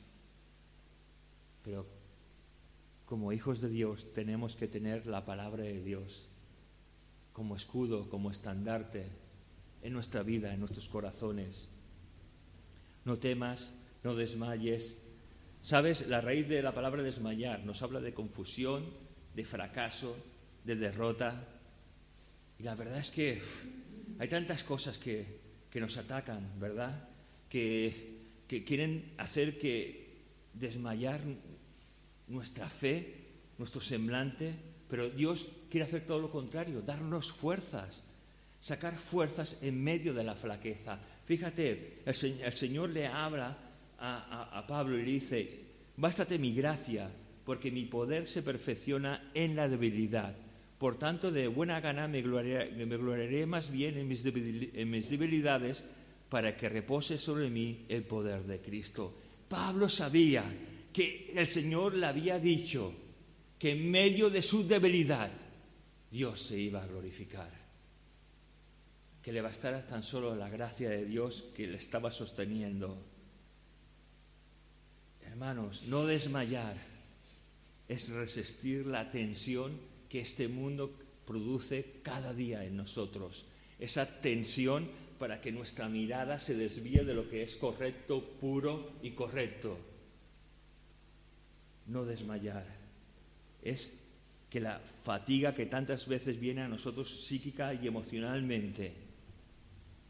Pero 1.62 1.84
como 3.04 3.34
hijos 3.34 3.60
de 3.60 3.68
Dios 3.68 4.14
tenemos 4.14 4.56
que 4.56 4.66
tener 4.66 5.06
la 5.06 5.26
palabra 5.26 5.64
de 5.64 5.82
Dios 5.82 6.26
como 7.34 7.54
escudo, 7.54 8.08
como 8.08 8.30
estandarte 8.30 9.04
en 9.82 9.92
nuestra 9.92 10.22
vida, 10.22 10.54
en 10.54 10.60
nuestros 10.60 10.88
corazones. 10.88 11.68
No 13.04 13.18
temas, 13.18 13.76
no 14.02 14.14
desmayes. 14.14 14.96
Sabes, 15.62 16.06
la 16.08 16.20
raíz 16.20 16.48
de 16.48 16.62
la 16.62 16.74
palabra 16.74 17.02
desmayar 17.02 17.64
nos 17.64 17.82
habla 17.82 18.00
de 18.00 18.14
confusión, 18.14 18.84
de 19.34 19.44
fracaso, 19.44 20.16
de 20.64 20.76
derrota. 20.76 21.46
Y 22.58 22.62
la 22.62 22.74
verdad 22.74 22.98
es 22.98 23.10
que 23.10 23.42
hay 24.18 24.28
tantas 24.28 24.64
cosas 24.64 24.98
que, 24.98 25.40
que 25.70 25.80
nos 25.80 25.96
atacan, 25.96 26.58
¿verdad? 26.58 27.08
Que, 27.48 28.20
que 28.46 28.64
quieren 28.64 29.12
hacer 29.18 29.58
que 29.58 30.22
desmayar 30.54 31.20
nuestra 32.26 32.68
fe, 32.68 33.14
nuestro 33.58 33.80
semblante, 33.80 34.54
pero 34.88 35.08
Dios 35.08 35.48
quiere 35.70 35.84
hacer 35.84 36.04
todo 36.04 36.18
lo 36.18 36.30
contrario, 36.30 36.82
darnos 36.82 37.30
fuerzas, 37.30 38.02
sacar 38.60 38.96
fuerzas 38.96 39.58
en 39.62 39.82
medio 39.82 40.12
de 40.12 40.24
la 40.24 40.34
flaqueza. 40.34 40.98
Fíjate, 41.24 42.02
el, 42.04 42.52
Señor 42.52 42.90
le 42.90 43.06
habla 43.06 43.56
a, 44.00 44.64
Pablo 44.66 44.98
y 44.98 45.04
le 45.04 45.12
dice, 45.12 45.60
bástate 45.96 46.38
mi 46.38 46.54
gracia, 46.54 47.10
porque 47.44 47.70
mi 47.70 47.84
poder 47.84 48.26
se 48.26 48.42
perfecciona 48.42 49.30
en 49.34 49.56
la 49.56 49.68
debilidad. 49.68 50.34
Por 50.78 50.98
tanto, 50.98 51.30
de 51.30 51.48
buena 51.48 51.80
gana 51.80 52.08
me 52.08 52.22
gloriaré, 52.22 53.46
más 53.46 53.70
bien 53.70 53.98
en 53.98 54.08
mis, 54.08 54.24
en 54.24 54.90
mis 54.90 55.10
debilidades 55.10 55.84
para 56.30 56.56
que 56.56 56.68
repose 56.68 57.18
sobre 57.18 57.50
mí 57.50 57.84
el 57.88 58.04
poder 58.04 58.44
de 58.44 58.60
Cristo. 58.60 59.12
Pablo 59.48 59.88
sabía 59.88 60.44
que 60.92 61.32
el 61.34 61.46
Señor 61.46 61.94
le 61.94 62.06
había 62.06 62.38
dicho 62.38 62.94
que 63.58 63.72
en 63.72 63.90
medio 63.90 64.30
de 64.30 64.40
su 64.40 64.66
debilidad 64.66 65.30
Dios 66.10 66.40
se 66.40 66.58
iba 66.58 66.82
a 66.82 66.86
glorificar. 66.86 67.50
Que 69.20 69.32
le 69.32 69.42
bastara 69.42 69.86
tan 69.86 70.02
solo 70.02 70.34
la 70.34 70.48
gracia 70.48 70.88
de 70.88 71.04
Dios 71.04 71.46
que 71.54 71.66
le 71.66 71.76
estaba 71.76 72.10
sosteniendo. 72.10 73.04
Hermanos, 75.30 75.84
no 75.86 76.06
desmayar 76.06 76.74
es 77.88 78.08
resistir 78.10 78.84
la 78.86 79.10
tensión 79.10 79.78
que 80.08 80.20
este 80.20 80.48
mundo 80.48 80.90
produce 81.24 82.00
cada 82.02 82.34
día 82.34 82.64
en 82.64 82.76
nosotros. 82.76 83.46
Esa 83.78 84.20
tensión 84.20 84.88
para 85.20 85.40
que 85.40 85.52
nuestra 85.52 85.88
mirada 85.88 86.40
se 86.40 86.56
desvíe 86.56 87.04
de 87.04 87.14
lo 87.14 87.28
que 87.28 87.44
es 87.44 87.56
correcto, 87.56 88.22
puro 88.40 88.94
y 89.02 89.12
correcto. 89.12 89.78
No 91.86 92.04
desmayar 92.04 92.66
es 93.62 93.92
que 94.50 94.58
la 94.58 94.80
fatiga 94.80 95.54
que 95.54 95.66
tantas 95.66 96.08
veces 96.08 96.40
viene 96.40 96.62
a 96.62 96.68
nosotros 96.68 97.24
psíquica 97.24 97.72
y 97.72 97.86
emocionalmente 97.86 98.92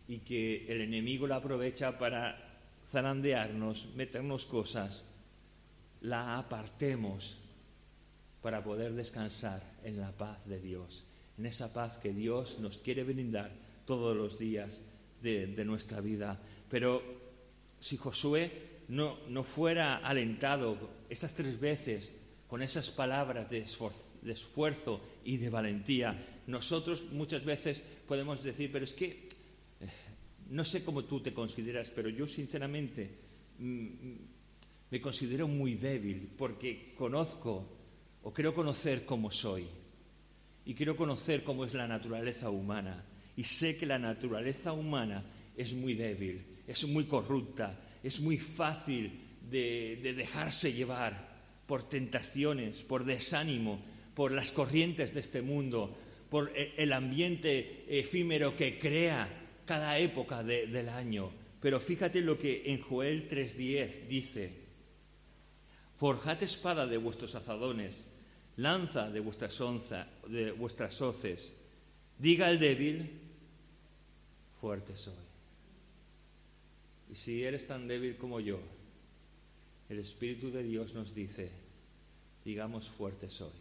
y 0.08 0.18
que 0.18 0.66
el 0.72 0.80
enemigo 0.80 1.26
la 1.26 1.36
aprovecha 1.36 1.98
para 1.98 2.49
zarandearnos, 2.90 3.88
meternos 3.94 4.46
cosas, 4.46 5.06
la 6.00 6.38
apartemos 6.38 7.38
para 8.42 8.64
poder 8.64 8.94
descansar 8.94 9.62
en 9.84 10.00
la 10.00 10.10
paz 10.12 10.48
de 10.48 10.60
Dios, 10.60 11.04
en 11.38 11.46
esa 11.46 11.72
paz 11.72 11.98
que 11.98 12.12
Dios 12.12 12.58
nos 12.58 12.78
quiere 12.78 13.04
brindar 13.04 13.52
todos 13.86 14.16
los 14.16 14.38
días 14.38 14.82
de, 15.22 15.64
nuestra 15.64 16.00
vida. 16.00 16.40
Pero 16.68 17.02
si 17.78 17.96
Josué 17.96 18.50
no, 18.88 19.18
no 19.28 19.44
fuera 19.44 19.98
alentado 19.98 20.76
estas 21.08 21.34
tres 21.34 21.60
veces 21.60 22.14
con 22.48 22.62
esas 22.62 22.90
palabras 22.90 23.48
de 23.48 23.58
esfuerzo, 23.58 25.00
y 25.24 25.36
de 25.36 25.50
valentía, 25.50 26.18
nosotros 26.46 27.04
muchas 27.12 27.44
veces 27.44 27.82
podemos 28.08 28.42
decir, 28.42 28.72
pero 28.72 28.84
es 28.84 28.92
que 28.92 29.28
no 30.50 30.64
sé 30.64 30.84
cómo 30.84 31.04
tú 31.04 31.20
te 31.20 31.32
consideras, 31.32 31.90
pero 31.90 32.08
yo 32.08 32.26
sinceramente 32.26 33.10
mm, 33.58 33.86
me 34.90 35.00
considero 35.00 35.46
muy 35.46 35.74
débil 35.74 36.28
porque 36.36 36.92
conozco 36.96 37.66
o 38.22 38.32
quiero 38.32 38.54
conocer 38.54 39.04
cómo 39.06 39.30
soy. 39.30 39.66
Y 40.64 40.74
quiero 40.74 40.96
conocer 40.96 41.42
cómo 41.42 41.64
es 41.64 41.72
la 41.74 41.86
naturaleza 41.88 42.50
humana. 42.50 43.04
Y 43.36 43.44
sé 43.44 43.76
que 43.76 43.86
la 43.86 43.98
naturaleza 43.98 44.72
humana 44.72 45.24
es 45.56 45.72
muy 45.72 45.94
débil, 45.94 46.44
es 46.66 46.86
muy 46.86 47.04
corrupta, 47.04 47.78
es 48.02 48.20
muy 48.20 48.36
fácil 48.36 49.12
de, 49.48 50.14
dejarse 50.16 50.72
llevar 50.72 51.30
por 51.66 51.88
tentaciones, 51.88 52.82
por 52.82 53.04
desánimo, 53.04 53.80
por 54.14 54.32
las 54.32 54.52
corrientes 54.52 55.14
de 55.14 55.20
este 55.20 55.42
mundo, 55.42 55.96
por 56.28 56.52
e, 56.54 56.74
el 56.76 56.92
ambiente 56.92 57.86
efímero 57.88 58.56
que 58.56 58.78
crea 58.78 59.39
cada 59.70 59.96
época 59.98 60.42
del 60.42 60.88
año. 60.88 61.30
Pero 61.60 61.78
fíjate 61.78 62.22
lo 62.22 62.36
que 62.36 62.72
en 62.72 62.82
Joel 62.82 63.28
3.10 63.28 64.08
dice, 64.08 64.50
forjad 65.96 66.42
espada 66.42 66.88
de 66.88 66.96
vuestros 66.96 67.36
azadones, 67.36 68.08
lanza 68.56 69.08
de 69.08 69.20
vuestras, 69.20 69.60
onza, 69.60 70.08
de 70.26 70.50
vuestras 70.50 71.00
hoces, 71.00 71.54
diga 72.18 72.50
el 72.50 72.58
débil, 72.58 73.20
fuerte 74.60 74.96
soy. 74.96 75.14
Y 77.08 77.14
si 77.14 77.44
eres 77.44 77.64
tan 77.68 77.86
débil 77.86 78.16
como 78.16 78.40
yo, 78.40 78.58
el 79.88 80.00
Espíritu 80.00 80.50
de 80.50 80.64
Dios 80.64 80.94
nos 80.94 81.14
dice, 81.14 81.48
digamos 82.44 82.88
fuerte 82.88 83.30
soy. 83.30 83.54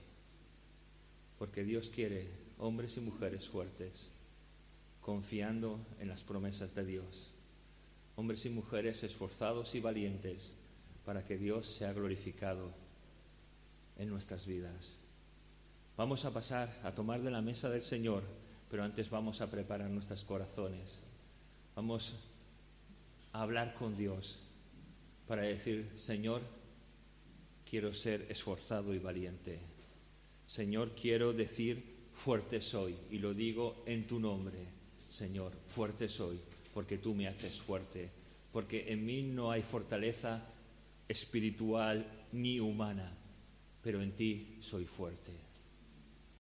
Porque 1.37 1.63
Dios 1.63 1.91
quiere 1.93 2.27
hombres 2.57 2.97
y 2.97 3.01
mujeres 3.01 3.47
fuertes, 3.47 4.11
confiando 5.01 5.79
en 5.99 6.07
las 6.07 6.23
promesas 6.23 6.75
de 6.75 6.85
Dios. 6.85 7.31
Hombres 8.15 8.45
y 8.45 8.49
mujeres 8.49 9.03
esforzados 9.03 9.75
y 9.75 9.79
valientes 9.79 10.57
para 11.05 11.25
que 11.25 11.37
Dios 11.37 11.67
sea 11.67 11.93
glorificado 11.93 12.71
en 13.97 14.09
nuestras 14.09 14.45
vidas. 14.45 14.97
Vamos 15.97 16.25
a 16.25 16.33
pasar 16.33 16.79
a 16.83 16.91
tomar 16.93 17.21
de 17.21 17.31
la 17.31 17.41
mesa 17.41 17.69
del 17.69 17.83
Señor 17.83 18.23
pero 18.69 18.83
antes 18.83 19.09
vamos 19.09 19.41
a 19.41 19.49
preparar 19.49 19.89
nuestros 19.89 20.23
corazones. 20.23 21.03
Vamos 21.75 22.15
a 23.33 23.41
hablar 23.41 23.73
con 23.73 23.97
Dios 23.97 24.41
para 25.27 25.41
decir, 25.41 25.89
Señor, 25.95 26.41
quiero 27.67 27.93
ser 27.93 28.27
esforzado 28.29 28.93
y 28.93 28.99
valiente. 28.99 29.59
Señor, 30.45 30.93
quiero 30.93 31.33
decir, 31.33 32.09
fuerte 32.13 32.61
soy, 32.61 32.95
y 33.09 33.17
lo 33.17 33.33
digo 33.33 33.83
en 33.85 34.05
tu 34.05 34.19
nombre, 34.19 34.67
Señor, 35.09 35.51
fuerte 35.67 36.07
soy, 36.07 36.39
porque 36.73 36.97
tú 36.97 37.13
me 37.13 37.27
haces 37.27 37.59
fuerte, 37.59 38.09
porque 38.53 38.91
en 38.91 39.05
mí 39.05 39.23
no 39.23 39.51
hay 39.51 39.61
fortaleza 39.63 40.41
espiritual 41.07 42.05
ni 42.31 42.59
humana, 42.59 43.11
pero 43.81 44.01
en 44.01 44.11
ti 44.11 44.57
soy 44.61 44.85
fuerte. 44.85 45.48